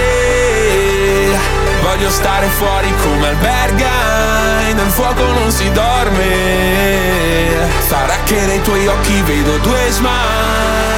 voglio 1.83 2.11
stare 2.11 2.47
fuori 2.49 2.93
come 3.03 3.29
albergai, 3.29 4.75
nel 4.75 4.91
fuoco 4.91 5.25
non 5.33 5.51
si 5.51 5.71
dorme, 5.73 6.27
sarà 7.87 8.15
che 8.25 8.47
nei 8.47 8.61
tuoi 8.63 8.87
occhi 8.87 9.23
vedo 9.23 9.57
due 9.59 9.91
smile. 9.91 10.98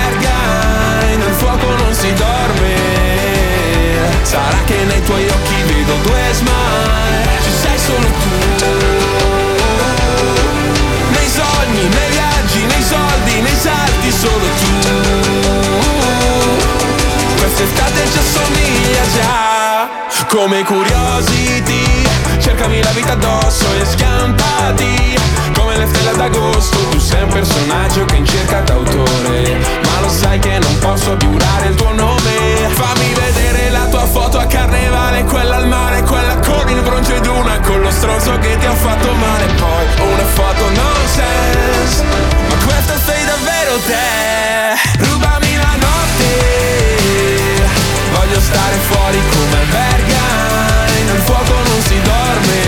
dorme, 2.13 2.75
sarà 4.23 4.57
che 4.65 4.75
nei 4.85 5.03
tuoi 5.03 5.27
occhi 5.27 5.61
vedo 5.65 5.93
due 6.03 6.21
smile, 6.31 7.39
ci 7.43 7.51
sei 7.61 7.77
solo 7.77 8.07
tu, 8.07 8.65
nei 11.11 11.29
sogni, 11.29 11.87
nei 11.87 12.09
viaggi, 12.11 12.65
nei 12.65 12.83
soldi, 12.83 13.41
nei 13.41 13.55
salti, 13.55 14.11
solo 14.11 14.45
tu, 14.59 14.71
quest'estate 17.37 18.07
ci 18.11 18.17
assomiglia 18.17 19.03
già, 19.15 19.89
come 20.27 20.63
curiosity, 20.63 22.05
cercami 22.39 22.81
la 22.81 22.91
vita 22.91 23.13
addosso 23.13 23.65
e 23.79 23.85
schiantati, 23.85 25.19
come 25.61 25.77
le 25.77 25.85
stelle 25.85 26.15
d'agosto, 26.15 26.77
tu 26.89 26.99
sei 26.99 27.21
un 27.21 27.29
personaggio 27.29 28.05
che 28.05 28.15
in 28.15 28.25
cerca 28.25 28.61
d'autore, 28.61 29.57
ma 29.83 29.99
lo 30.01 30.09
sai 30.09 30.39
che 30.39 30.57
non 30.57 30.77
posso 30.79 31.15
giurare 31.17 31.67
il 31.67 31.75
tuo 31.75 31.93
nome, 31.93 32.31
fammi 32.69 33.13
vedere 33.13 33.69
la 33.69 33.85
tua 33.85 34.05
foto 34.07 34.39
a 34.39 34.45
carnevale, 34.45 35.23
quella 35.25 35.57
al 35.57 35.67
mare, 35.67 36.01
quella 36.01 36.35
con 36.37 36.67
il 36.67 36.81
bronzo 36.81 37.13
ed 37.13 37.25
una 37.27 37.59
con 37.59 37.79
lo 37.79 37.91
stronzo 37.91 38.37
che 38.39 38.57
ti 38.57 38.65
ha 38.65 38.73
fatto 38.73 39.13
male, 39.13 39.45
poi 39.53 39.85
una 40.11 40.25
foto 40.33 40.63
nonsense, 40.69 42.03
ma 42.49 42.55
questa 42.65 42.97
sei 43.05 43.23
davvero 43.25 43.77
te, 43.85 45.05
rubami 45.05 45.55
la 45.57 45.75
notte, 45.85 46.31
voglio 48.13 48.39
stare 48.39 48.75
fuori 48.89 49.19
come 49.29 49.59
albergai, 49.59 51.03
nel 51.05 51.21
fuoco 51.21 51.53
non 51.53 51.81
si 51.85 52.01
dorme, 52.01 52.59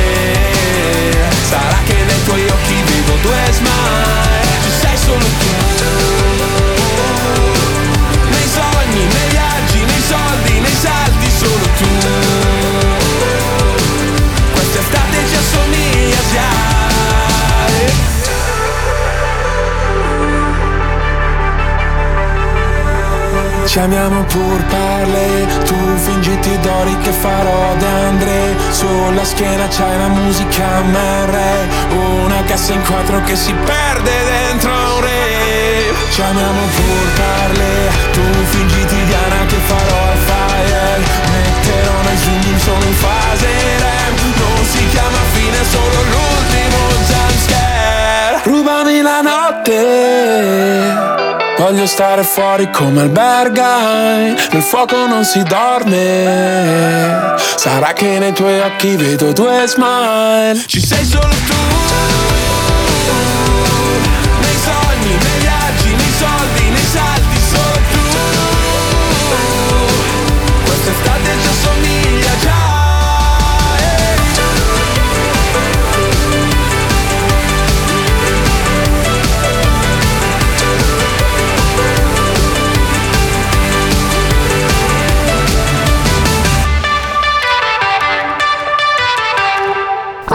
sarà 1.50 1.78
che 1.86 1.93
smile, 3.84 4.52
ci 4.64 4.72
sei 4.82 4.98
solo 4.98 5.28
tu, 5.42 5.52
nei 8.30 8.48
sogni, 8.58 9.04
nei 9.16 9.30
viaggi, 9.30 9.80
nei 9.86 10.04
soldi, 10.08 10.60
nei 10.60 10.78
salti, 10.82 11.28
solo 11.38 11.68
tu, 11.78 11.90
quest'estate 14.54 15.18
ci 15.30 15.36
assomiglia 15.36 16.22
già. 16.34 16.52
Ci 23.66 23.80
amiamo 23.80 24.24
pur 24.26 24.64
parle, 24.66 25.48
fingiti 26.24 26.58
d'ori 26.60 26.98
che 27.00 27.12
farò 27.12 27.76
De 27.76 27.86
André 27.86 28.56
Sulla 28.72 29.26
schiena 29.26 29.68
c'hai 29.68 29.98
la 29.98 30.08
musica 30.08 30.82
MR 30.82 31.38
Una 32.24 32.44
cassa 32.44 32.72
in 32.74 32.82
quattro 32.82 33.22
che 33.24 33.36
si 33.36 33.54
perde 33.54 34.12
dentro 34.24 34.72
un 34.72 35.02
re. 35.02 35.94
Ci 36.12 36.22
amiamo 36.22 36.62
pur 36.76 37.12
parle, 37.16 37.92
tu 38.12 38.22
fingiti 38.52 39.04
Diana 39.06 39.46
che 39.48 39.56
farò 39.66 40.08
al 40.12 40.18
fire. 40.18 41.02
Metterò 41.32 42.02
nel 42.04 42.18
zoom 42.18 42.58
solo 42.60 42.86
in 42.86 42.94
fase 42.94 43.48
REM 43.78 44.16
Non 44.36 44.66
si 44.66 44.88
chiama 44.90 45.18
fine, 45.34 45.58
solo 45.70 46.02
l'ultimo 46.12 46.78
jumpscare. 47.08 48.42
Rubami 48.44 49.02
la 49.02 49.22
notte 49.22 51.13
Voglio 51.58 51.86
stare 51.86 52.24
fuori 52.24 52.70
come 52.72 53.02
albergai, 53.02 54.36
nel 54.52 54.62
fuoco 54.62 55.06
non 55.08 55.24
si 55.24 55.42
dorme. 55.44 57.36
Sarà 57.56 57.94
che 57.94 58.20
nei 58.20 58.34
tuoi 58.34 58.60
occhi 58.60 58.96
vedo 58.96 59.32
due 59.32 59.66
smile. 59.68 60.62
Ci 60.66 60.86
sei 60.86 61.06
solo 61.06 61.30
tu. 61.30 61.54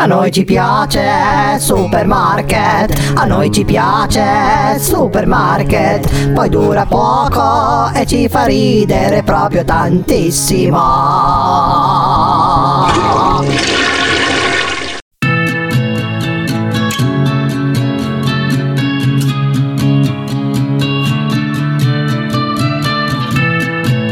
A 0.01 0.07
noi 0.07 0.31
ci 0.31 0.45
piace 0.45 1.59
supermarket, 1.59 3.13
a 3.17 3.25
noi 3.25 3.51
ci 3.51 3.65
piace 3.65 4.79
supermarket, 4.79 6.31
poi 6.35 6.49
dura 6.49 6.87
poco 6.87 7.91
e 7.93 8.07
ci 8.07 8.29
fa 8.29 8.45
ridere 8.45 9.25
proprio 9.25 9.65
tantissimo. 9.65 10.79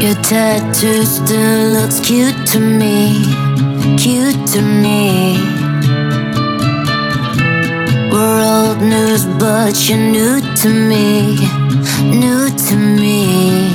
Your 0.01 0.15
tattoo 0.21 1.05
still 1.05 1.71
looks 1.71 2.01
cute 2.01 2.35
to 2.51 2.59
me, 2.59 3.23
cute 3.95 4.45
to 4.51 4.61
me. 4.61 5.56
We're 8.17 8.41
old 8.41 8.81
news, 8.81 9.25
but 9.37 9.77
you're 9.87 9.99
new 9.99 10.41
to 10.61 10.69
me, 10.69 11.37
new 12.01 12.49
to 12.67 12.75
me. 12.75 13.69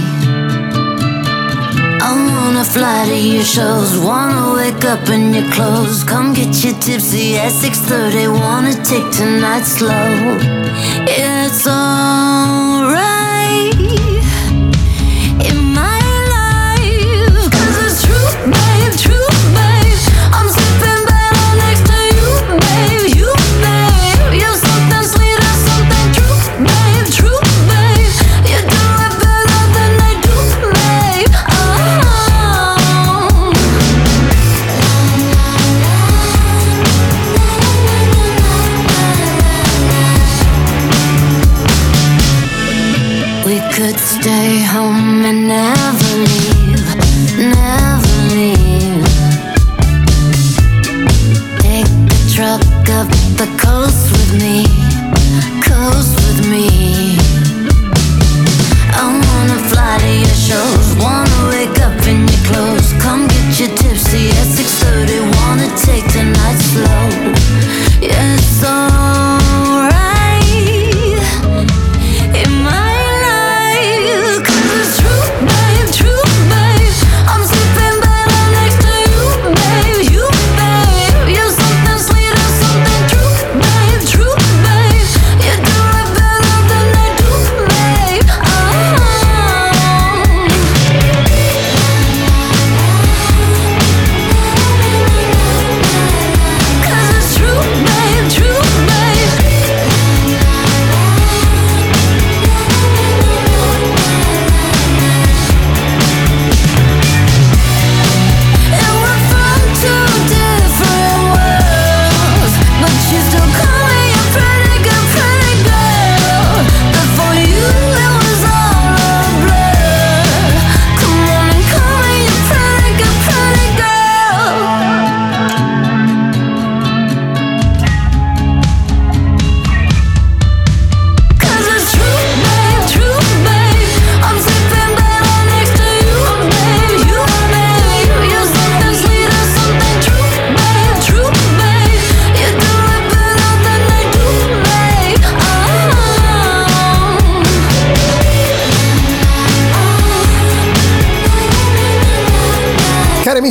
I 2.03 2.11
wanna 2.29 2.65
fly 2.65 3.07
to 3.07 3.17
your 3.35 3.45
shows. 3.45 3.97
Wanna 3.99 4.55
wake 4.57 4.85
up 4.85 5.09
in 5.11 5.33
your 5.33 5.49
clothes. 5.53 6.03
Come 6.03 6.33
get 6.35 6.65
you 6.65 6.73
tipsy 6.73 7.37
at 7.39 7.53
6:30. 7.53 8.27
Wanna 8.27 8.75
take 8.83 9.09
tonight 9.13 9.65
slow. 9.65 10.11
It's 11.07 11.65
alright. 11.65 12.72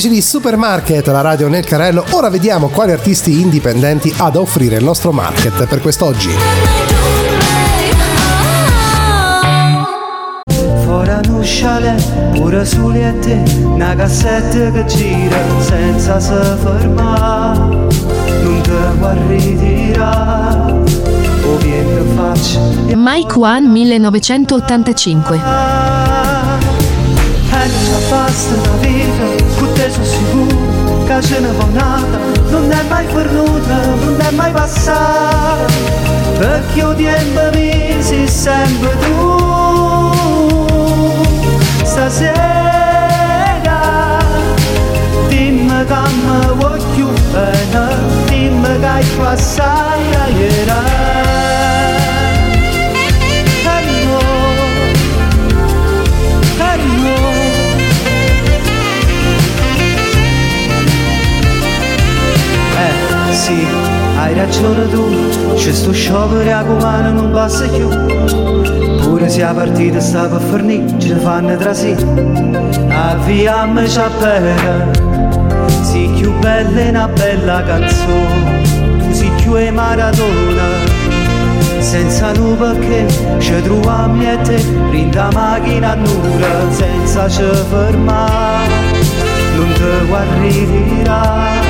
Amici 0.02 0.10
di 0.10 0.22
Supermarket, 0.22 1.06
la 1.08 1.22
radio 1.22 1.48
nel 1.48 1.64
carrello, 1.64 2.04
ora 2.12 2.30
vediamo 2.30 2.70
quali 2.70 2.92
artisti 2.92 3.40
indipendenti 3.40 4.12
ha 4.18 4.32
da 4.32 4.40
offrire 4.40 4.78
il 4.78 4.84
nostro 4.84 5.12
market 5.12 5.68
per 5.68 5.80
quest'oggi. 5.80 6.30
Un 11.24 11.42
chalet, 11.44 12.02
pure 12.32 12.66
soli 12.66 13.20
te, 13.20 13.44
una 13.64 13.96
cassetta 13.96 14.72
che 14.72 14.86
gira 14.86 15.38
senza 15.60 16.20
se 16.20 16.56
fermare. 16.64 17.60
Non 17.60 18.62
te 18.62 18.72
vuoi 18.98 19.18
ritirare, 19.28 20.72
o 21.44 21.58
vieni 21.58 21.94
che 21.94 22.04
faccio 22.16 22.60
Mike 22.96 23.40
One 23.40 23.68
1985. 23.68 25.36
E 27.54 27.68
già 27.68 28.00
basta 28.10 28.56
una 28.56 28.76
vita, 28.82 29.26
con 29.26 29.36
te 29.38 29.51
sono 29.92 30.06
sicuro 30.06 31.04
che 31.06 31.22
ce 31.22 31.40
ne 31.40 31.52
va 31.52 31.66
nata, 31.74 32.18
non 32.50 32.72
è 32.72 32.82
mai 32.88 33.06
venuta, 33.08 33.76
non 34.04 34.20
è 34.20 34.32
mai 34.32 34.52
passata, 34.52 35.66
perché 36.38 36.80
io 36.80 36.96
tempo 36.96 37.42
mi 37.54 37.98
sei 38.00 38.28
sempre 38.28 38.98
tu. 39.00 39.40
Stasera, 41.84 42.30
dimmi 45.28 45.86
che 45.86 46.02
mi 46.26 46.56
voglio 46.56 47.10
bene, 47.32 47.88
dimmi 48.28 48.80
che 48.80 48.86
hai 48.86 49.06
a 50.16 50.28
ieri. 50.28 50.81
Hai 64.22 64.36
ragione 64.36 64.88
tu, 64.90 65.04
c'è 65.56 65.72
sto 65.74 65.92
sciopero 65.92 66.56
a 66.56 66.64
comune 66.64 67.12
non 67.12 67.32
passa 67.32 67.66
più. 67.68 67.88
Pure 69.02 69.28
se 69.30 69.42
la 69.42 69.52
partita 69.52 70.00
sta 70.00 70.28
per 70.28 70.42
finire, 70.42 71.00
ce 71.00 71.14
ne 71.14 71.20
fanno 71.20 71.58
tra 71.58 71.74
sì. 71.74 71.96
Avviammoci 72.90 73.98
a 74.00 74.10
bere, 74.20 74.92
sì 75.82 76.08
più 76.16 76.32
bella 76.40 76.90
una 76.90 77.08
bella 77.08 77.64
canzone, 77.64 78.62
tu 79.00 79.12
sei 79.12 79.32
più 79.42 79.58
e 79.58 79.72
maratona. 79.72 81.00
Senza 81.80 82.32
nu 82.34 82.56
perché 82.56 83.08
ci 83.40 83.60
troviamo 83.64 84.22
e 84.22 84.40
te, 84.44 84.64
rinda 84.92 85.30
macchina 85.34 85.96
nuda, 85.96 86.70
senza 86.70 87.28
ci 87.28 87.42
fermare, 87.70 88.70
non 89.56 89.72
te 89.74 90.48
ritirare. 90.48 91.70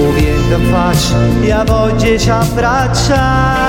O 0.00 0.12
vieni 0.12 0.37
in 0.54 0.70
faccia 0.70 1.16
e 1.42 1.50
a 1.52 1.64
voce 1.64 2.18
ci 2.18 2.30
abbraccia. 2.30 3.66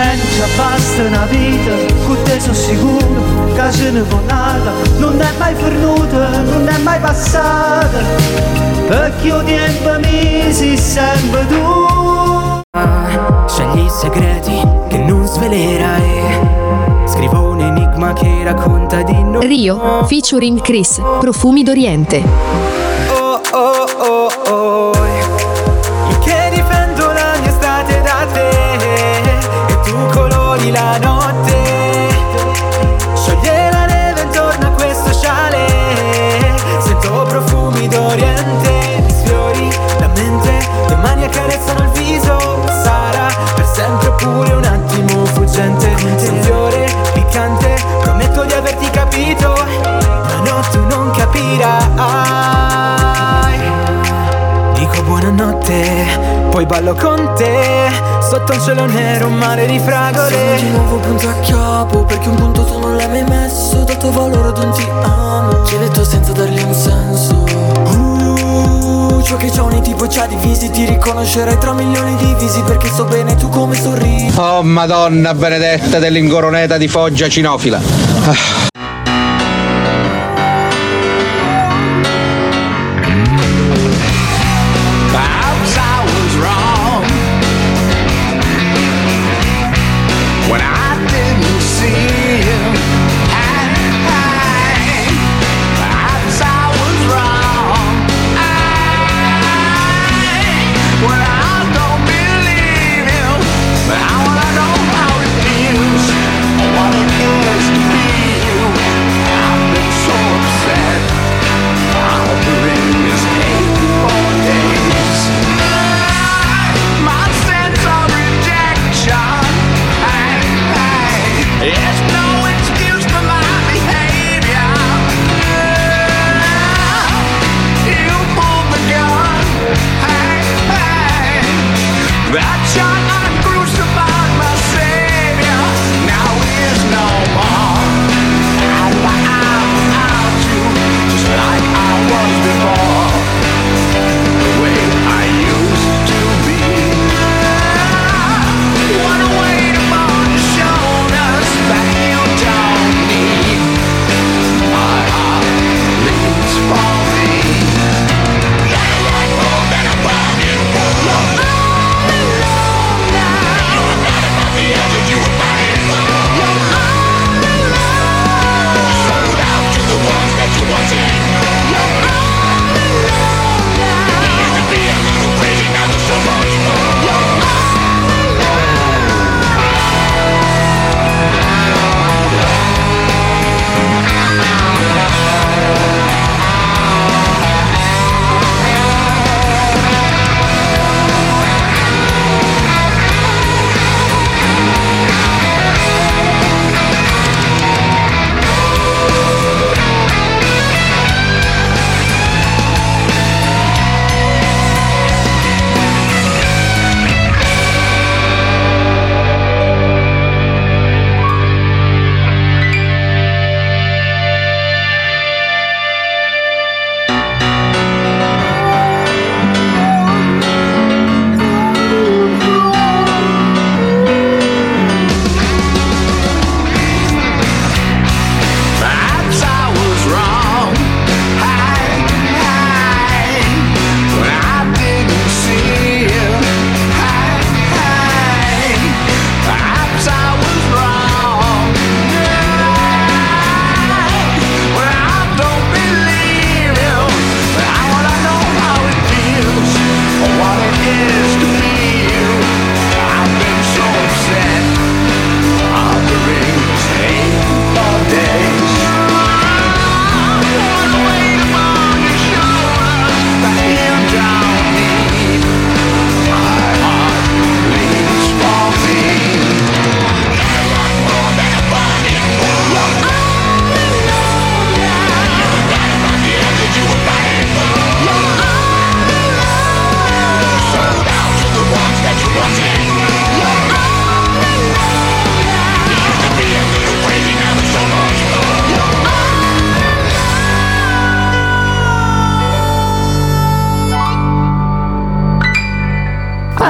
E 0.00 0.16
non 0.16 0.26
ci 0.26 0.42
basta 0.56 1.02
una 1.02 1.26
vita, 1.26 1.72
con 2.06 2.16
te 2.24 2.40
sono 2.40 2.54
sicuro 2.54 3.52
Che 3.54 3.72
ce 3.72 3.90
ne 3.90 4.02
va 4.02 4.20
nata, 4.26 4.72
non 4.98 5.20
è 5.20 5.28
mai 5.38 5.54
venuta, 5.54 6.40
non 6.42 6.66
è 6.66 6.78
mai 6.78 6.98
passata. 7.00 7.98
Perché 8.88 9.26
io 9.26 9.42
tempo 9.44 9.98
mi 9.98 10.52
sei 10.52 10.76
sempre 10.76 11.46
tu. 11.46 12.62
Scegli 13.46 13.84
i 13.84 13.90
segreti 13.90 14.66
che 14.88 14.98
non 14.98 15.26
svelerai. 15.26 16.48
Scrivo 17.06 17.50
un 17.50 17.60
enigma 17.60 18.12
che 18.14 18.42
racconta 18.42 19.02
di 19.02 19.22
noi. 19.22 19.46
Rio, 19.46 20.04
featuring 20.06 20.60
Chris, 20.62 21.00
Profumi 21.18 21.62
d'Oriente. 21.62 23.19
sogni 30.70 30.72
la 30.72 30.98
notte 30.98 32.08
Sciogliere 33.14 33.70
la 33.70 33.84
neve 33.86 34.20
intorno 34.22 34.66
a 34.68 34.70
questo 34.70 35.12
sciale. 35.12 35.66
Sento 36.80 37.24
profumi 37.28 37.88
d'oriente, 37.88 39.02
Mi 39.04 39.10
sfiori 39.10 39.68
la 39.98 40.08
mente 40.08 40.68
Le 40.88 40.96
mani 40.96 41.24
accarezzano 41.24 41.82
il 41.82 41.90
viso. 41.90 42.38
Sarà 42.82 43.26
per 43.54 43.66
sempre 43.66 44.12
pure 44.12 44.52
un 44.52 44.64
attimo 44.64 45.24
fuggente. 45.26 45.94
Sei 46.16 46.28
un 46.28 46.42
fiore 46.42 46.92
piccante, 47.12 47.74
prometto 48.00 48.44
di 48.44 48.52
averti 48.52 48.88
capito 48.90 49.52
Ma 49.52 50.40
no, 50.44 50.60
tu 50.70 50.84
non 50.86 51.10
capirai. 51.10 51.58
Dico 54.74 55.02
buonanotte 55.02 56.09
poi 56.60 56.66
ballo 56.66 56.94
con 56.94 57.32
te 57.36 57.88
Sotto 58.20 58.52
un 58.52 58.60
cielo 58.60 58.86
nero, 58.86 59.26
un 59.26 59.34
mare 59.34 59.66
di 59.66 59.78
fragole. 59.78 60.28
Siamo 60.28 60.54
di 60.56 60.68
nuovo 60.68 60.96
punto 60.96 61.28
a 61.28 61.32
capo 61.32 62.04
Perché 62.04 62.28
un 62.28 62.36
punto 62.36 62.64
tu 62.64 62.78
non 62.78 62.96
l'hai 62.96 63.08
mai 63.08 63.24
messo. 63.24 63.78
Ho 63.78 63.84
dato 63.84 64.10
valore 64.12 64.48
ad 64.48 64.58
un 64.58 64.70
ti 64.72 64.86
amo. 65.02 65.64
Ci 65.64 65.74
hai 65.74 65.80
detto 65.80 66.04
senza 66.04 66.32
dargli 66.32 66.62
un 66.62 66.74
senso. 66.74 67.44
Uh, 67.94 69.22
ciò 69.22 69.36
che 69.36 69.50
c'ho 69.50 69.68
nei 69.68 69.80
tipo 69.80 70.06
già 70.06 70.26
divisi 70.26 70.70
Ti 70.70 70.84
riconoscerai 70.84 71.58
tra 71.58 71.72
milioni 71.72 72.14
di 72.16 72.34
visi 72.38 72.60
Perché 72.62 72.88
so 72.88 73.04
bene 73.04 73.34
tu 73.36 73.48
come 73.48 73.74
sorridi. 73.74 74.32
Oh 74.36 74.62
madonna 74.62 75.34
benedetta 75.34 75.98
dell'ingoroneta 75.98 76.76
di 76.76 76.88
Foggia 76.88 77.28
cinofila. 77.28 77.80
Ah. 78.26 78.69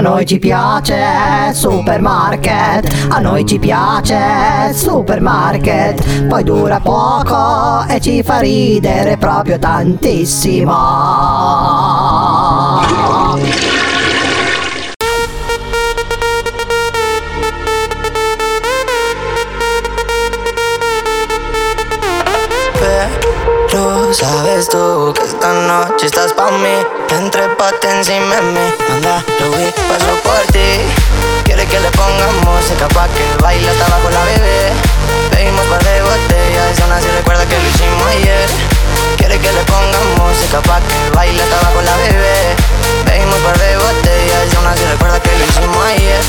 A 0.00 0.02
noi 0.02 0.24
ci 0.24 0.38
piace 0.38 1.52
supermarket, 1.52 3.08
a 3.10 3.18
noi 3.18 3.44
ci 3.44 3.58
piace 3.58 4.72
supermarket, 4.72 6.26
poi 6.26 6.42
dura 6.42 6.80
poco 6.80 7.84
e 7.86 8.00
ci 8.00 8.22
fa 8.22 8.38
ridere 8.38 9.18
proprio 9.18 9.58
tantissimo. 9.58 10.72
Pero 22.80 24.14
sabes 24.14 24.66
tú 24.66 25.12
que 25.12 25.24
esta 25.24 25.52
noche 25.68 26.06
estás 26.06 26.32
pa' 26.32 26.50
mí 26.52 27.00
Entre 27.30 27.48
pate 27.50 27.88
encima 27.88 28.34
de 28.34 28.42
mí. 28.42 28.74
Manda, 28.88 29.24
lo 29.38 29.50
vi, 29.52 29.70
paso 29.86 30.12
por 30.24 30.40
ti. 30.50 30.82
Quiere 31.44 31.64
que 31.64 31.78
le 31.78 31.88
ponga 31.92 32.26
música 32.44 32.88
pa' 32.88 33.06
que 33.06 33.22
baile 33.40 33.70
hasta 33.70 33.86
la 33.88 34.24
bebé. 34.24 34.72
Bebimos 35.30 35.64
par 35.66 35.80
de 35.80 36.02
botellas 36.02 36.80
aún 36.80 36.90
así 36.90 37.06
recuerda 37.14 37.46
que 37.46 37.54
lo 37.56 37.68
hicimos 37.68 38.06
ayer. 38.08 38.48
Quiere 39.16 39.38
que 39.38 39.52
le 39.52 39.62
ponga 39.62 39.98
música 40.18 40.60
pa' 40.60 40.80
que 40.80 41.10
baile 41.14 41.40
hasta 41.40 41.56
abajo 41.60 41.82
la 41.82 41.96
bebé. 41.98 42.56
Bebimos 43.06 43.38
par 43.46 43.56
de 43.60 43.76
botellas 43.76 44.54
aún 44.56 44.66
así 44.66 44.84
recuerda 44.90 45.22
que 45.22 45.30
lo 45.30 45.44
hicimos 45.44 45.86
ayer 45.86 46.20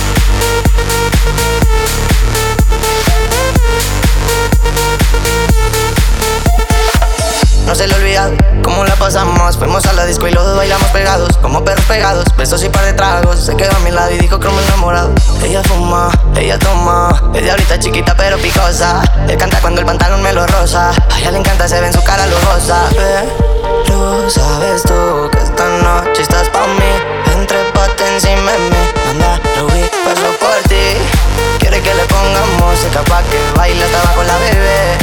No 7.72 7.76
se 7.76 7.88
le 7.88 7.96
olvida 7.96 8.30
cómo 8.66 8.84
la 8.84 8.98
pasamos 8.98 9.56
Fuimos 9.56 9.86
a 9.86 9.94
la 9.94 10.06
disco 10.06 10.28
y 10.28 10.32
los 10.34 10.46
dos 10.46 10.58
bailamos 10.58 10.90
pegados 10.90 11.38
Como 11.38 11.64
perros 11.64 11.86
pegados, 11.86 12.26
besos 12.36 12.62
y 12.66 12.68
par 12.68 12.84
de 12.84 12.92
tragos. 12.92 13.40
Se 13.40 13.56
quedó 13.56 13.74
a 13.74 13.80
mi 13.80 13.92
lado 13.92 14.12
y 14.12 14.18
dijo 14.18 14.38
que 14.42 14.50
me 14.50 14.62
enamorado. 14.62 15.14
Ella 15.42 15.64
fuma, 15.64 16.12
ella 16.36 16.60
toma, 16.60 17.32
es 17.34 17.44
diablita 17.44 17.80
chiquita 17.80 18.14
pero 18.18 18.38
picosa. 18.40 19.02
Él 19.30 19.38
canta 19.38 19.62
cuando 19.62 19.80
el 19.80 19.86
pantalón 19.86 20.22
me 20.22 20.34
lo 20.34 20.46
rosa. 20.48 20.90
A 20.90 21.20
ella 21.20 21.32
le 21.32 21.38
encanta, 21.38 21.66
se 21.66 21.80
ve 21.80 21.88
en 21.88 21.94
su 21.94 22.04
cara 22.04 22.28
lujosa. 22.28 22.90
Pero 22.92 24.30
sabes 24.30 24.84
tú 24.84 25.30
que 25.32 25.38
esta 25.38 25.66
noche 25.82 26.24
estás 26.24 26.50
pa' 26.50 26.68
mí. 26.68 27.40
Entre 27.40 27.58
pote 27.72 28.06
encima 28.16 28.52
de 28.52 28.60
mí. 28.60 28.92
Manda, 29.06 29.40
Rubí, 29.58 29.90
paso 30.04 30.28
por 30.42 30.62
ti. 30.68 30.98
Quiere 31.60 31.80
que 31.80 31.96
le 31.96 32.04
ponga 32.04 32.42
música 32.60 33.02
pa' 33.04 33.24
que 33.24 33.40
baile 33.56 33.82
hasta 33.82 34.02
abajo 34.02 34.24
la 34.24 34.38
bebé. 34.40 34.98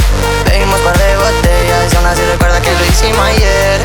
Bebimos 0.45 0.79
par 0.81 0.95
de 0.99 1.17
botellas 1.17 1.58
aún 1.97 2.07
así 2.07 2.21
recuerda 2.23 2.61
que 2.61 2.71
lo 2.71 2.85
hicimos 2.85 3.19
ayer. 3.19 3.81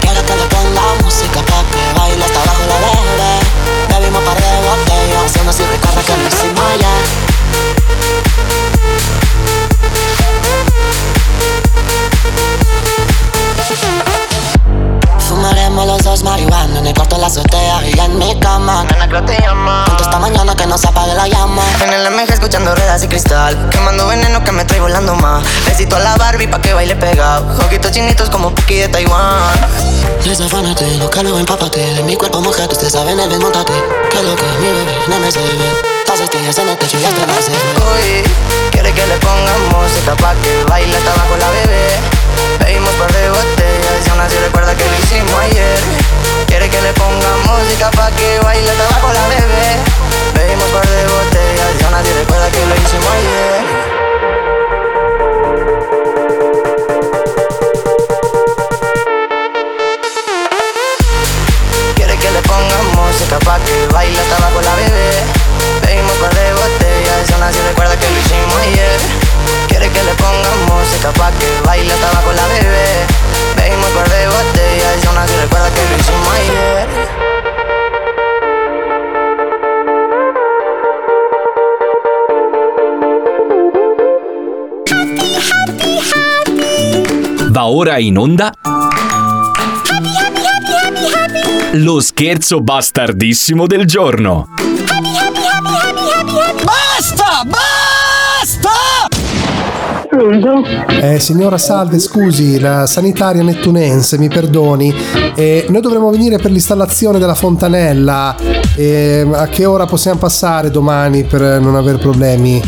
Quiero 0.00 0.24
que 0.24 0.36
le 0.36 0.44
ponga 0.46 0.82
música 1.02 1.40
pa' 1.42 1.64
que 1.70 1.98
baile 1.98 2.24
hasta 2.24 2.40
abajo 2.42 2.62
la 2.68 2.78
bebé 2.78 4.00
Bebimos 4.00 4.22
par 4.22 4.36
de 4.36 4.50
botellas 4.68 5.36
y 5.36 5.38
aún 5.38 5.48
así 5.48 5.62
recuerda 5.64 6.02
que 6.02 6.16
lo 6.16 6.28
hicimos 6.28 6.64
ayer 6.74 7.27
Fumaremos 15.78 16.04
los 16.04 16.04
dos 16.04 16.24
marihuana 16.24 16.80
en 16.80 16.86
el 16.88 16.94
cuarto 16.94 17.14
de 17.14 17.20
la 17.20 17.28
azotea 17.28 17.86
y 17.86 17.96
en 18.00 18.18
mi 18.18 18.34
cama. 18.40 18.82
Nena, 18.90 19.08
creo 19.08 19.24
te 19.24 19.40
llama. 19.40 19.84
Junto 19.86 20.02
esta 20.02 20.18
mañana 20.18 20.56
que 20.56 20.66
no 20.66 20.76
se 20.76 20.88
apague 20.88 21.14
la 21.14 21.28
llama. 21.28 21.62
En 21.84 21.92
el 21.92 22.10
MG 22.10 22.32
escuchando 22.32 22.74
ruedas 22.74 23.04
y 23.04 23.06
cristal 23.06 23.68
Quemando 23.70 24.08
veneno 24.08 24.42
que 24.42 24.50
me 24.50 24.64
trae 24.64 24.80
volando 24.80 25.14
más. 25.14 25.44
Besito 25.66 25.94
a 25.94 26.00
la 26.00 26.16
Barbie 26.16 26.48
pa' 26.48 26.60
que 26.60 26.74
baile 26.74 26.96
pegado. 26.96 27.46
Ojitos 27.64 27.92
chinitos 27.92 28.28
como 28.28 28.52
Puki 28.52 28.74
de 28.74 28.88
Taiwán. 28.88 29.38
Desafánate, 30.24 30.96
lo 30.96 31.08
que 31.10 31.22
luego 31.22 31.38
empápate 31.38 31.78
De 31.94 32.02
mi 32.02 32.16
cuerpo 32.16 32.40
mojado, 32.40 32.70
usted 32.72 32.90
sabe 32.90 33.12
en 33.12 33.20
el 33.20 33.30
desmontate. 33.30 33.72
Que 34.10 34.20
lo 34.20 34.34
que 34.34 34.46
mi 34.58 34.66
bebé, 34.66 34.98
no 35.06 35.20
me 35.20 35.30
se 35.30 35.38
ve 35.38 35.46
Las 36.08 36.18
estrellas 36.18 36.58
en 36.58 36.70
el 36.70 36.78
techo 36.78 36.98
y 36.98 37.04
hasta 37.04 37.24
las 37.24 37.48
Uy, 37.48 38.24
quiere 38.72 38.92
que 38.92 39.06
le 39.06 39.16
ponga 39.18 39.52
música 39.70 40.16
pa' 40.16 40.34
que 40.42 40.64
baile 40.68 40.96
hasta 40.96 41.12
abajo 41.12 41.36
la 41.38 41.50
bebé 41.50 42.17
Bebimos 42.68 42.94
par 42.96 43.10
de 43.10 43.30
botellas 43.30 44.06
y 44.06 44.10
aún 44.10 44.20
así 44.20 44.36
recuerda 44.44 44.76
que 44.76 44.84
lo 44.84 44.98
hicimos 44.98 45.40
ayer. 45.40 45.78
Quiere 46.48 46.68
que 46.68 46.82
le 46.82 46.92
ponga 46.92 47.30
música 47.46 47.90
pa' 47.92 48.10
que 48.10 48.40
baile 48.40 48.70
hasta 48.70 48.84
abajo 48.84 49.10
la 49.10 49.26
bebé. 49.28 49.68
Bebimos 50.34 50.68
par 50.68 50.86
de 50.86 51.06
botellas 51.06 51.80
y 51.80 51.84
aún 51.84 51.94
así 51.94 52.12
recuerda 52.12 52.50
que 52.50 52.66
lo 52.66 52.74
hicimos 52.76 53.10
ayer. 53.20 53.60
Quiere 61.94 62.18
que 62.18 62.30
le 62.30 62.42
ponga 62.42 62.82
música 62.96 63.38
pa' 63.38 63.58
que 63.60 63.86
baile 63.94 64.20
hasta 64.20 64.36
abajo 64.36 64.60
la 64.60 64.74
bebé 64.74 64.97
música 70.88 71.12
pa' 71.12 71.30
que 71.32 71.60
baile 71.66 71.92
hasta 71.92 72.08
abajo 72.08 72.32
la 72.32 72.46
bebé 72.46 73.06
Bebimos 73.56 73.90
par 73.90 74.08
de 74.08 74.26
botellas 74.26 75.04
y 75.04 75.06
aún 75.06 75.18
así 75.18 75.34
recuerda 75.42 75.68
que 75.70 75.80
lo 75.90 75.96
hicimos 75.98 76.34
ayer 76.34 76.88
Va 87.54 87.64
ora 87.64 87.98
in 87.98 88.16
onda. 88.16 88.52
Lo 91.72 92.00
scherzo 92.00 92.60
bastardissimo 92.60 93.66
del 93.66 93.84
giorno. 93.84 94.46
Basta! 96.64 97.42
Basta! 97.44 97.67
Eh, 101.00 101.18
signora 101.20 101.56
salve, 101.58 101.98
scusi, 101.98 102.58
la 102.60 102.86
sanitaria 102.86 103.42
nettunense, 103.42 104.18
mi 104.18 104.28
perdoni. 104.28 104.94
Eh, 105.34 105.66
noi 105.68 105.80
dovremmo 105.80 106.10
venire 106.10 106.36
per 106.38 106.50
l'installazione 106.50 107.18
della 107.18 107.34
fontanella. 107.34 108.34
Eh, 108.76 109.26
a 109.32 109.46
che 109.46 109.64
ora 109.64 109.86
possiamo 109.86 110.18
passare 110.18 110.70
domani 110.70 111.24
per 111.24 111.40
non 111.60 111.74
avere 111.76 111.98
problemi? 111.98 112.60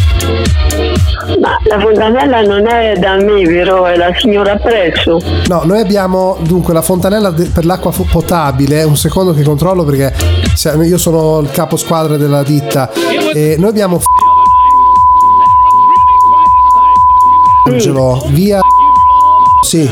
Ma 1.40 1.56
la 1.64 1.78
fontanella 1.80 2.42
non 2.42 2.66
è 2.66 2.94
da 2.98 3.16
me, 3.16 3.42
però 3.44 3.84
è 3.84 3.96
la 3.96 4.12
signora 4.18 4.56
Presso. 4.56 5.18
No, 5.46 5.62
noi 5.64 5.80
abbiamo 5.80 6.36
dunque 6.42 6.74
la 6.74 6.82
fontanella 6.82 7.30
de- 7.30 7.50
per 7.52 7.64
l'acqua 7.64 7.92
fu- 7.92 8.04
potabile. 8.06 8.82
Un 8.82 8.96
secondo 8.96 9.32
che 9.32 9.42
controllo 9.42 9.84
perché 9.84 10.12
se- 10.54 10.76
io 10.82 10.98
sono 10.98 11.38
il 11.40 11.50
capo 11.50 11.76
squadra 11.76 12.16
della 12.16 12.42
ditta. 12.42 12.90
E 13.32 13.56
noi 13.58 13.68
abbiamo. 13.70 14.00
Angelo, 17.70 18.22
via. 18.30 18.60
Sì. 19.62 19.88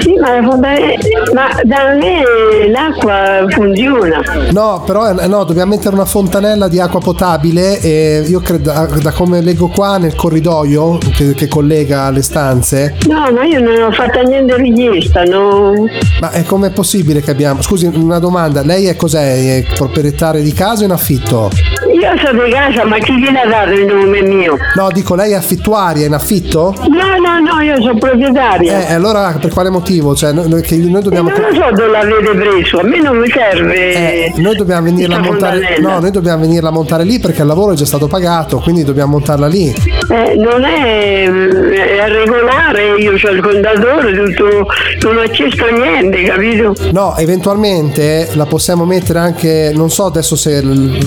Sì, 0.00 0.14
ma, 0.20 0.42
fontanella, 0.42 0.94
ma 1.32 1.48
da 1.64 1.94
me 1.94 2.68
l'acqua 2.68 3.46
funziona. 3.48 4.20
No, 4.52 4.82
però 4.84 5.12
no, 5.26 5.44
dobbiamo 5.44 5.74
mettere 5.74 5.94
una 5.94 6.04
fontanella 6.04 6.68
di 6.68 6.78
acqua 6.78 7.00
potabile 7.00 7.80
e 7.80 8.24
io 8.26 8.40
credo, 8.40 8.70
da, 8.70 8.86
da 9.02 9.10
come 9.12 9.40
leggo 9.40 9.68
qua 9.68 9.96
nel 9.96 10.14
corridoio 10.14 10.98
che, 10.98 11.32
che 11.34 11.48
collega 11.48 12.10
le 12.10 12.22
stanze, 12.22 12.96
No, 13.08 13.30
ma 13.32 13.44
io 13.44 13.60
non 13.60 13.82
ho 13.82 13.92
fatto 13.92 14.20
niente 14.22 14.54
richiesta, 14.56 15.24
no. 15.24 15.72
ma 16.20 16.30
è 16.30 16.44
com'è 16.44 16.70
possibile 16.70 17.22
che 17.22 17.30
abbiamo... 17.30 17.62
Scusi, 17.62 17.86
una 17.86 18.18
domanda, 18.18 18.62
lei 18.62 18.86
è 18.86 18.96
cos'è? 18.96 19.58
È 19.58 19.74
proprietaria 19.74 20.42
di 20.42 20.52
casa 20.52 20.82
o 20.82 20.84
in 20.84 20.92
affitto? 20.92 21.50
Io 21.96 22.12
sono 22.22 22.44
di 22.44 22.50
casa, 22.50 22.84
ma 22.84 22.98
chi 22.98 23.18
gliel'ha 23.18 23.46
dato 23.46 23.70
il 23.70 23.86
nome 23.86 24.20
mio? 24.22 24.56
No, 24.74 24.90
dico, 24.92 25.14
lei 25.14 25.32
è 25.32 25.34
affittuaria, 25.34 26.04
è 26.04 26.06
in 26.06 26.12
affitto? 26.12 26.74
No, 26.88 27.16
no, 27.16 27.38
no, 27.40 27.62
io 27.62 27.80
sono 27.80 27.96
proprietaria. 27.98 28.88
Eh, 28.88 28.92
allora 28.92 29.36
per 29.40 29.50
quale 29.50 29.70
motivo? 29.70 30.14
Cioè, 30.14 30.32
noi, 30.32 30.60
che 30.60 30.76
noi 30.76 31.02
dobbiamo... 31.02 31.30
Non 31.30 31.40
lo 31.40 31.54
so 31.54 31.70
dove 31.74 31.88
l'avete 31.88 32.34
preso, 32.34 32.80
a 32.80 32.82
me 32.82 33.00
non 33.00 33.16
mi 33.16 33.30
serve. 33.30 33.74
Eh, 33.94 34.32
noi 34.36 34.56
dobbiamo 34.56 34.82
venirla 34.82 35.16
a 35.16 35.20
montare 35.20 35.78
no, 35.80 35.98
noi 35.98 36.10
dobbiamo 36.10 36.40
venirla 36.42 36.68
a 36.68 36.72
montare 36.72 37.04
lì 37.04 37.18
perché 37.18 37.40
il 37.42 37.46
lavoro 37.46 37.72
è 37.72 37.76
già 37.76 37.86
stato 37.86 38.06
pagato, 38.06 38.58
quindi 38.58 38.84
dobbiamo 38.84 39.12
montarla 39.12 39.46
lì. 39.46 39.68
Eh, 39.68 40.36
non 40.36 40.64
è, 40.64 41.24
è 41.24 42.08
regolare, 42.08 42.96
io 42.98 43.12
ho 43.12 43.30
il 43.30 43.40
contatore, 43.40 44.12
tutto, 44.12 44.66
non 45.02 45.16
ho 45.16 45.20
acceso 45.20 45.66
niente, 45.70 46.22
capito? 46.24 46.74
No, 46.92 47.16
eventualmente 47.16 48.28
la 48.34 48.44
possiamo 48.44 48.84
mettere 48.84 49.18
anche, 49.18 49.72
non 49.74 49.90
so 49.90 50.04
adesso 50.04 50.36
se 50.36 50.62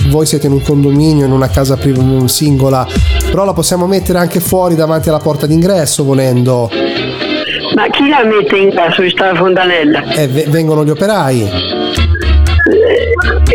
voi 0.08 0.26
siete 0.26 0.46
in 0.46 0.52
un 0.52 0.62
condominio, 0.62 0.78
in 1.24 1.32
una 1.32 1.48
casa 1.48 1.76
singola, 2.28 2.86
però 3.30 3.44
la 3.44 3.52
possiamo 3.52 3.86
mettere 3.86 4.18
anche 4.18 4.40
fuori 4.40 4.74
davanti 4.74 5.08
alla 5.08 5.18
porta 5.18 5.46
d'ingresso 5.46 6.04
volendo. 6.04 6.70
Ma 7.74 7.88
chi 7.88 8.08
la 8.08 8.24
mette 8.24 8.56
in 8.56 8.72
casa 8.74 8.96
questa 8.96 9.34
fontanella? 9.34 10.10
E 10.12 10.26
ve- 10.26 10.46
vengono 10.48 10.84
gli 10.84 10.90
operai. 10.90 11.42
Eh, 11.42 13.09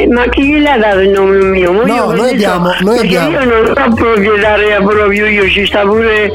ma 0.09 0.23
chi 0.29 0.43
gliel'ha 0.47 0.77
dato 0.77 0.99
il 0.99 1.09
nome 1.09 1.43
mio? 1.45 1.71
Ma 1.71 1.83
No, 1.85 1.93
io 1.95 2.11
noi 2.13 2.29
abbiamo- 2.31 2.71
so, 2.71 2.83
noi 2.83 2.99
abbiamo- 2.99 3.29
Io 3.31 3.43
non 3.45 3.73
sono 3.75 3.93
proprietaria 3.95 4.77
proprio 4.81 5.25
io, 5.25 5.47
ci 5.49 5.65
sta 5.65 5.81
pure, 5.81 6.31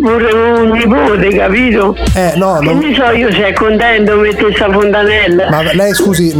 pure 0.00 0.32
un 0.32 0.70
nipote, 0.70 1.28
capito? 1.36 1.96
Eh, 2.14 2.32
no, 2.36 2.58
Che 2.60 2.64
non- 2.66 2.78
ne 2.78 2.94
so 2.94 3.10
io 3.10 3.30
se 3.32 3.46
è 3.48 3.52
contento 3.52 4.14
di 4.14 4.20
mettere 4.20 4.42
questa 4.44 4.70
fontanella. 4.70 5.48
Ma 5.50 5.62
lei 5.72 5.94
scusi, 5.94 6.32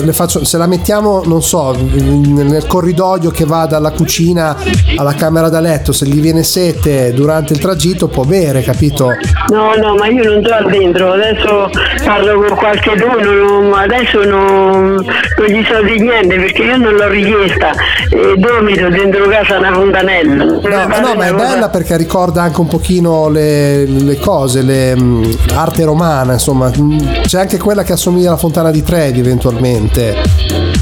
le 0.00 0.12
faccio, 0.12 0.44
se 0.44 0.56
la 0.58 0.66
mettiamo, 0.66 1.22
non 1.24 1.42
so, 1.42 1.74
nel 1.78 2.64
corridoio 2.66 3.30
che 3.30 3.44
va 3.44 3.66
dalla 3.66 3.90
cucina 3.90 4.56
alla 4.96 5.14
camera 5.14 5.48
da 5.48 5.60
letto, 5.60 5.92
se 5.92 6.06
gli 6.06 6.20
viene 6.20 6.42
sete 6.42 7.12
durante 7.12 7.52
il 7.52 7.58
tragitto 7.58 8.08
può 8.08 8.24
bere, 8.24 8.62
capito? 8.62 9.10
No, 9.50 9.72
no, 9.74 9.94
ma 9.96 10.06
io 10.06 10.22
non 10.22 10.44
sto 10.44 10.68
dentro, 10.68 11.12
adesso 11.12 11.70
parlo 12.04 12.40
con 12.42 12.56
qualche 12.56 12.94
dono, 12.96 13.74
adesso 13.74 14.24
non, 14.24 14.94
non 14.94 15.46
gli 15.46 15.64
so 15.64 15.82
di 15.88 16.00
niente 16.00 16.36
perché 16.36 16.62
io 16.62 16.76
non 16.76 16.94
l'ho 16.94 17.08
richiesta 17.08 17.70
e 18.10 18.34
domito 18.36 18.88
dentro 18.88 19.26
casa 19.28 19.58
una 19.58 19.72
fontanella. 19.72 20.44
No, 20.44 20.60
ma 20.62 20.98
no, 21.00 21.14
ma 21.14 21.26
è 21.26 21.32
bella 21.32 21.68
perché 21.68 21.96
ricorda 21.96 22.42
anche 22.42 22.60
un 22.60 22.66
pochino 22.68 23.28
le, 23.28 23.84
le 23.86 24.18
cose, 24.18 24.62
le, 24.62 24.94
mh, 24.94 25.36
l'arte 25.54 25.84
romana, 25.84 26.34
insomma, 26.34 26.68
mh, 26.68 27.22
c'è 27.22 27.40
anche 27.40 27.58
quella 27.58 27.82
che 27.82 27.92
assomiglia 27.92 28.28
alla 28.28 28.36
fontana 28.38 28.70
di 28.70 28.82
Trevi 28.82 29.20
eventualmente. 29.20 30.16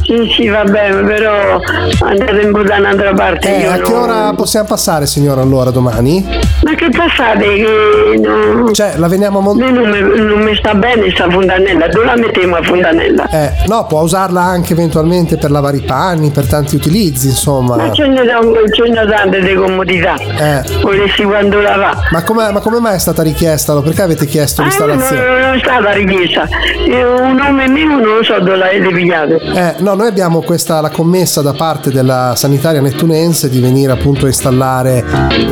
Sì, 0.04 0.14
sì, 0.36 0.48
va 0.48 0.62
bene, 0.62 1.02
però 1.02 1.58
andate 2.02 2.46
po' 2.52 2.62
da 2.62 2.76
un'altra 2.76 3.12
parte. 3.12 3.62
Eh, 3.62 3.66
a 3.66 3.74
che 3.78 3.90
non- 3.90 4.02
ora 4.02 4.32
possiamo 4.34 4.66
passare 4.68 5.04
signora 5.06 5.40
allora 5.40 5.70
domani? 5.70 6.24
Ma 6.62 6.74
che 6.74 6.88
passate? 6.90 7.44
Che 7.44 8.20
no... 8.22 8.70
Cioè, 8.72 8.94
la 8.96 9.08
veniamo 9.08 9.38
a 9.38 9.42
montare? 9.42 9.70
Non, 9.72 9.88
mi- 9.90 10.20
non 10.20 10.42
mi 10.42 10.54
sta 10.54 10.74
bene 10.74 11.10
sta 11.10 11.28
fontanella, 11.28 11.88
dove 11.88 12.04
la 12.04 12.14
mettiamo 12.16 12.54
a 12.54 12.62
fontanella? 12.62 13.28
Eh, 13.30 13.50
no, 13.66 13.86
può 13.86 14.02
usarla 14.02 14.42
anche 14.42 14.72
eventualmente 14.74 14.94
anche 15.00 15.36
per 15.36 15.50
lavare 15.50 15.76
i 15.78 15.82
panni, 15.82 16.30
per 16.30 16.46
tanti 16.46 16.76
utilizzi, 16.76 17.28
insomma. 17.28 17.76
Ma 17.76 17.92
ce 17.92 18.06
ne, 18.06 18.22
sono- 18.26 19.06
tante 19.06 19.40
di 19.40 19.54
comodità. 19.54 20.14
Eh. 20.16 20.62
Volessi 20.82 21.22
quando 21.22 21.60
la 21.60 21.76
va. 21.76 21.94
Ma 22.10 22.22
come, 22.22 22.50
ma 22.52 22.60
come 22.60 22.80
mai 22.80 22.94
è 22.96 22.98
stata 22.98 23.22
richiesta? 23.22 23.78
Perché 23.80 24.02
avete 24.02 24.26
chiesto 24.26 24.62
Ah, 24.62 24.66
non, 24.66 24.88
l'installazione? 24.88 25.40
non 25.40 25.54
è 25.54 25.58
stata 25.58 25.90
richiesta. 25.92 26.48
Io 26.86 27.20
un 27.22 27.34
nome 27.36 27.68
mio 27.68 27.86
non 27.86 28.00
lo 28.02 28.22
so 28.22 28.38
dove 28.40 28.56
l'avete 28.56 28.88
pigliato. 28.88 29.34
Eh, 29.40 29.74
no, 29.78 29.94
noi 29.94 30.08
abbiamo 30.08 30.40
questa 30.42 30.80
la 30.80 30.90
commessa 30.90 31.42
da 31.42 31.52
parte 31.52 31.90
della 31.90 32.34
sanitaria 32.36 32.80
nettunense 32.80 33.48
di 33.48 33.60
venire 33.60 33.92
appunto 33.92 34.24
a 34.24 34.28
installare 34.28 35.04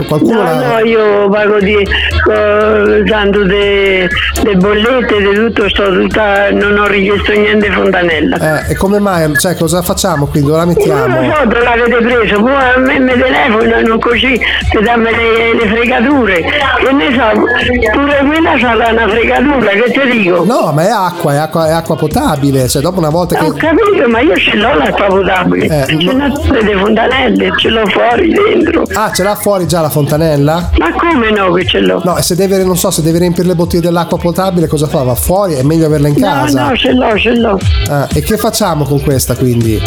qualcuno 0.08 0.38
No, 0.38 0.42
la- 0.42 0.78
no, 0.78 0.84
io 0.84 1.28
pago 1.28 1.58
di 1.60 1.74
eh, 1.76 3.04
tanto 3.08 3.44
de, 3.44 4.08
de 4.42 4.54
bollette, 4.56 5.16
di 5.18 5.34
tutto, 5.34 5.68
sto 5.68 5.92
tutta, 5.92 6.50
non 6.50 6.78
ho 6.78 6.86
richiesto 6.86 7.32
niente 7.32 7.70
fontanella. 7.70 8.64
Eh, 8.66 8.72
e 8.72 8.76
come 8.76 8.98
mai? 8.98 9.23
Cioè, 9.38 9.56
cosa 9.56 9.82
facciamo 9.82 10.26
quindi? 10.26 10.48
Dove 10.50 10.58
la 10.58 10.64
Non 10.64 10.74
mettiamo? 10.76 11.06
lo 11.20 11.34
so 11.34 11.44
dove 11.46 11.62
l'avete 11.62 11.96
preso, 12.04 12.40
poi 12.40 12.54
a 12.54 12.78
me 12.78 12.98
mi 12.98 13.12
telefonano 13.12 13.98
così, 13.98 14.38
ti 14.70 14.82
danno 14.82 15.10
le, 15.10 15.54
le 15.54 15.68
fregature. 15.68 16.42
Che 16.42 16.92
ne 16.92 17.12
so, 17.12 17.90
pure 17.92 18.22
quella 18.26 18.58
sarà 18.58 18.90
una 18.92 19.08
fregatura, 19.08 19.70
che 19.70 19.92
ti 19.92 20.18
dico? 20.18 20.44
No, 20.44 20.72
ma 20.72 20.82
è 20.86 20.90
acqua, 20.90 21.32
è 21.34 21.36
acqua, 21.36 21.66
è 21.68 21.72
acqua 21.72 21.96
potabile. 21.96 22.68
Cioè, 22.68 22.82
dopo 22.82 22.98
una 22.98 23.10
volta 23.10 23.42
Ho 23.44 23.50
che. 23.52 23.58
capito, 23.66 24.08
ma 24.08 24.20
io 24.20 24.36
ce 24.36 24.56
l'ho 24.56 24.74
l'acqua 24.74 25.06
potabile, 25.06 25.84
Eh, 25.86 25.98
ce 25.98 26.12
l'ho 26.12 26.32
tutte 26.32 26.62
le 26.62 26.76
fontanelle, 26.76 27.50
ce 27.58 27.68
l'ho 27.70 27.86
fuori 27.86 28.32
dentro. 28.32 28.82
Ah, 28.94 29.10
ce 29.12 29.22
l'ha 29.22 29.34
fuori 29.34 29.66
già 29.66 29.80
la 29.80 29.88
fontanella? 29.90 30.70
Ma 30.78 30.92
come 30.92 31.30
no 31.30 31.52
che 31.52 31.64
ce 31.66 31.80
l'ho? 31.80 32.00
No, 32.04 32.16
e 32.16 32.22
se 32.22 32.34
deve, 32.34 32.62
non 32.64 32.76
so, 32.76 32.90
se 32.90 33.02
deve 33.02 33.18
riempire 33.18 33.46
le 33.46 33.54
bottiglie 33.54 33.82
dell'acqua 33.82 34.18
potabile, 34.18 34.66
cosa 34.66 34.86
fa? 34.86 35.02
Va 35.02 35.14
fuori? 35.14 35.54
È 35.54 35.62
meglio 35.62 35.86
averla 35.86 36.08
in 36.08 36.14
No, 36.18 36.26
casa. 36.26 36.68
no, 36.68 36.76
ce 36.76 36.92
l'ho, 36.92 37.16
ce 37.18 37.30
l'ho. 37.34 37.58
Ah, 37.88 38.08
e 38.12 38.22
che 38.22 38.36
facciamo 38.36 38.84
con 38.84 39.00
questa 39.14 39.36
quindi? 39.36 39.80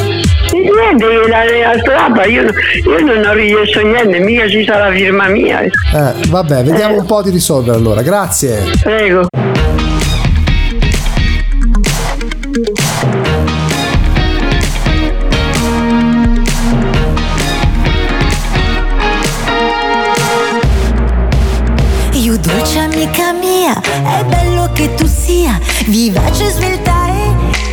Niente, 0.53 1.05
la, 1.27 1.77
strappa, 1.79 2.23
io, 2.23 2.43
io 2.43 3.05
non 3.05 3.25
ho 3.25 3.33
richiesto 3.33 3.81
niente, 3.81 4.19
mica 4.19 4.47
ci 4.47 4.63
sarà 4.63 4.87
la 4.87 4.95
firma 4.95 5.27
mia. 5.27 5.63
Eh, 5.63 6.13
vabbè, 6.29 6.63
vediamo 6.63 6.99
un 6.99 7.05
po' 7.05 7.21
di 7.21 7.31
risolvere 7.31 7.75
allora. 7.75 8.01
Grazie. 8.01 8.63
Prego. 8.81 9.27
Io 22.13 22.37
dolce 22.37 22.79
amica 22.79 23.33
mia, 23.33 23.77
è 23.81 24.23
bello 24.23 24.69
che 24.73 24.93
tu 24.95 25.05
sia 25.05 25.59
vivace, 25.87 26.49
svelta 26.49 26.91
e 26.91 26.96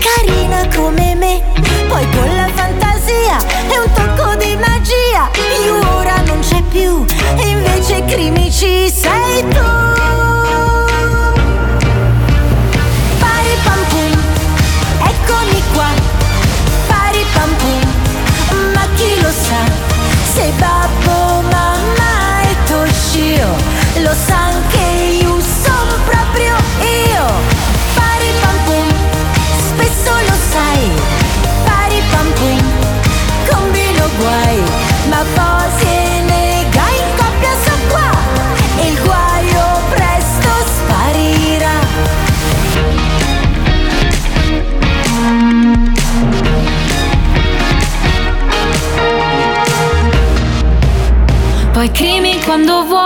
carina 0.05 0.69
come 0.75 1.15
me. 1.15 1.43
Poi 1.89 2.07
con 2.11 2.35
la 2.37 2.49
fantasia 2.55 3.39
e 3.69 3.79
un 3.79 3.91
tocco 3.93 4.35
di 4.37 4.57
magia, 4.57 5.31
io 5.65 5.97
ora 5.97 6.21
non 6.27 6.41
c'è 6.41 6.61
più 6.71 7.05
e 7.37 7.49
invece 7.49 8.05
crimi 8.05 8.51
ci 8.51 8.91
sei 8.91 9.43
tu. 9.49 9.67
Pari 13.19 13.55
pam 13.65 13.83
eccomi 15.11 15.63
qua. 15.73 15.91
Pari 16.87 17.25
pam 17.33 17.51
ma 18.75 18.87
chi 18.97 19.21
lo 19.23 19.31
sa 19.31 19.63
se 20.35 20.53
babbo, 20.59 21.43
mamma 21.51 22.43
e 22.43 22.57
Toshio 22.67 23.49
lo 24.03 24.13
sa 24.27 24.45
crimi 52.55 52.67
quando 52.67 53.04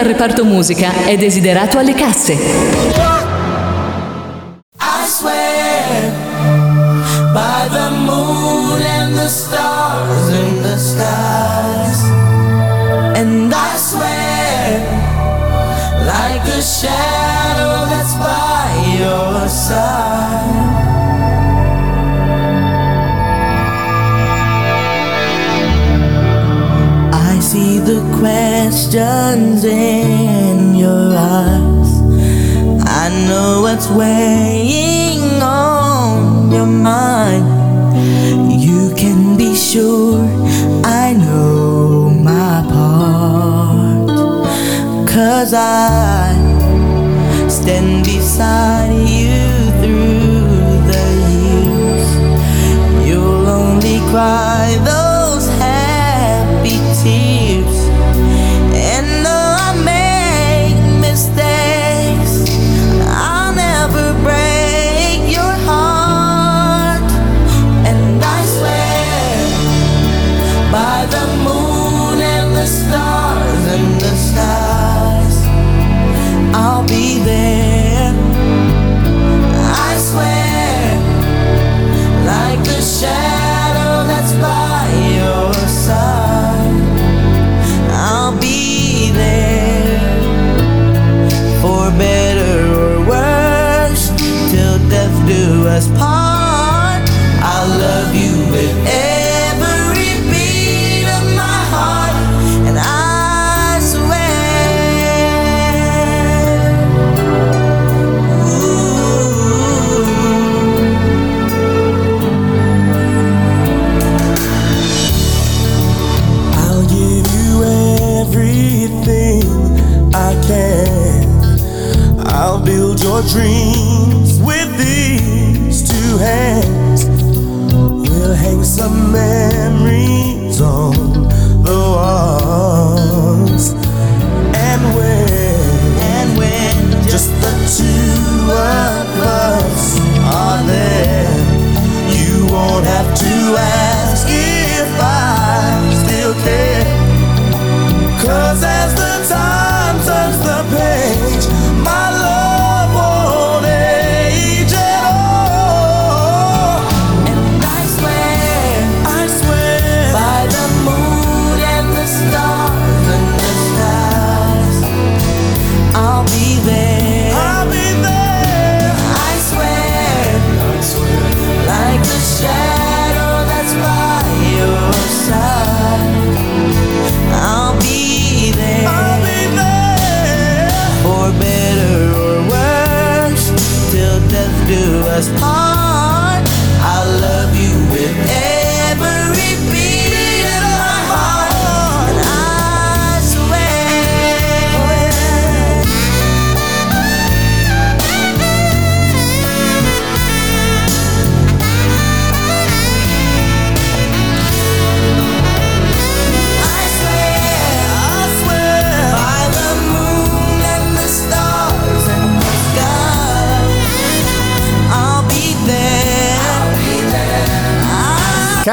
Dal 0.00 0.08
reparto 0.08 0.46
musica 0.46 1.04
è 1.04 1.14
desiderato 1.14 1.76
alle 1.78 1.92
casse. 1.92 2.32
I 2.32 2.38
swear 5.04 6.10
by 7.34 7.68
the 7.68 7.90
moon 8.06 8.80
and 8.80 9.14
the 9.14 9.28
stars 9.28 10.30
in 10.30 10.62
the 10.62 10.78
skies. 10.78 12.02
And 13.14 13.52
I 13.52 13.76
swear 13.76 14.80
like 16.06 16.48
a 16.48 16.62
shadow 16.62 17.84
that's 17.90 18.14
by 18.14 18.96
your 18.98 19.48
side. 19.50 20.09
Questions 28.20 29.64
in 29.64 30.74
your 30.74 31.16
eyes. 31.16 31.90
I 32.84 33.08
know 33.26 33.62
what's 33.62 33.88
weighing 33.88 35.40
on 35.42 36.52
your 36.52 36.66
mind. 36.66 37.46
You 38.60 38.92
can 38.94 39.38
be 39.38 39.54
sure 39.56 40.20
I 40.84 41.14
know 41.14 42.10
my 42.10 42.62
part. 42.74 44.08
Cause 45.08 45.54
I 45.54 46.34
stand 47.48 48.04
beside 48.04 48.79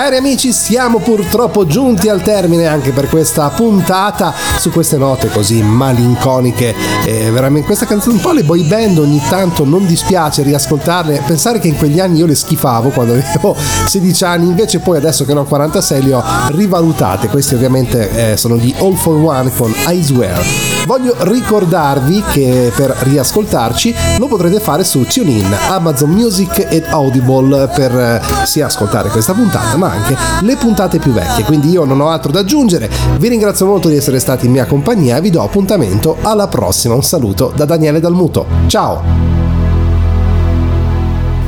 Cari 0.08 0.20
amici, 0.20 0.54
siamo 0.54 1.00
purtroppo 1.00 1.68
giunti 1.68 2.08
al 2.08 2.22
termine 2.22 2.66
anche 2.66 2.92
per 2.94 3.10
questa 3.10 3.50
puntata 3.50 4.34
su 4.58 4.72
queste 4.72 4.96
note 4.96 5.28
così 5.28 5.62
malinconiche. 5.62 6.74
E 7.04 7.30
veramente 7.30 7.66
questa 7.68 7.86
canzone 7.86 8.16
un 8.16 8.22
po' 8.22 8.32
le 8.32 8.46
boy 8.46 8.66
band 8.66 9.00
ogni 9.00 9.22
tanto 9.28 9.66
non 9.66 9.86
dispiace 9.86 10.44
riascoltarle. 10.44 11.24
Pensare 11.26 11.60
che 11.60 11.68
in 11.68 11.76
quegli 11.76 12.00
anni 12.00 12.20
io 12.20 12.26
le 12.26 12.36
schifavo 12.36 12.88
quando 12.92 13.16
avevo 13.20 13.54
16 13.86 14.24
anni, 14.24 14.48
invece 14.48 14.80
poi 14.80 14.96
adesso 14.96 15.26
che 15.26 15.34
ne 15.34 15.42
ho 15.42 15.44
46 15.44 16.02
le 16.02 16.14
ho 16.14 16.24
rivalutate. 16.52 17.28
Questi 17.28 17.56
ovviamente 17.56 18.32
eh, 18.32 18.38
sono 18.38 18.56
gli 18.56 18.74
All 18.78 18.96
for 18.96 19.14
One 19.14 19.52
con 19.54 19.76
I 19.90 20.02
Swear. 20.02 20.77
Voglio 20.88 21.18
ricordarvi 21.20 22.24
che 22.32 22.72
per 22.74 22.96
riascoltarci 23.00 23.94
lo 24.20 24.28
potrete 24.28 24.62
fare 24.62 24.86
su 24.86 25.04
TuneIn, 25.04 25.54
Amazon 25.68 26.12
Music 26.12 26.66
ed 26.70 26.86
Audible 26.86 27.68
per 27.68 27.94
eh, 27.94 28.22
sia 28.46 28.68
ascoltare 28.68 29.10
questa 29.10 29.34
puntata 29.34 29.76
ma 29.76 29.92
anche 29.92 30.16
le 30.44 30.56
puntate 30.56 30.98
più 30.98 31.12
vecchie. 31.12 31.44
Quindi 31.44 31.72
io 31.72 31.84
non 31.84 32.00
ho 32.00 32.08
altro 32.08 32.32
da 32.32 32.40
aggiungere. 32.40 32.90
Vi 33.18 33.28
ringrazio 33.28 33.66
molto 33.66 33.90
di 33.90 33.98
essere 33.98 34.20
stati 34.20 34.46
in 34.46 34.54
mia 34.54 34.66
compagnia 34.66 35.18
e 35.18 35.22
vi 35.22 35.30
do 35.30 35.44
appuntamento 35.44 36.16
alla 36.22 36.48
prossima. 36.48 36.96
Un 36.96 37.04
saluto 37.04 37.52
da 37.54 37.66
Daniele 37.66 38.00
Dalmuto. 38.00 38.46
Ciao! 38.68 39.37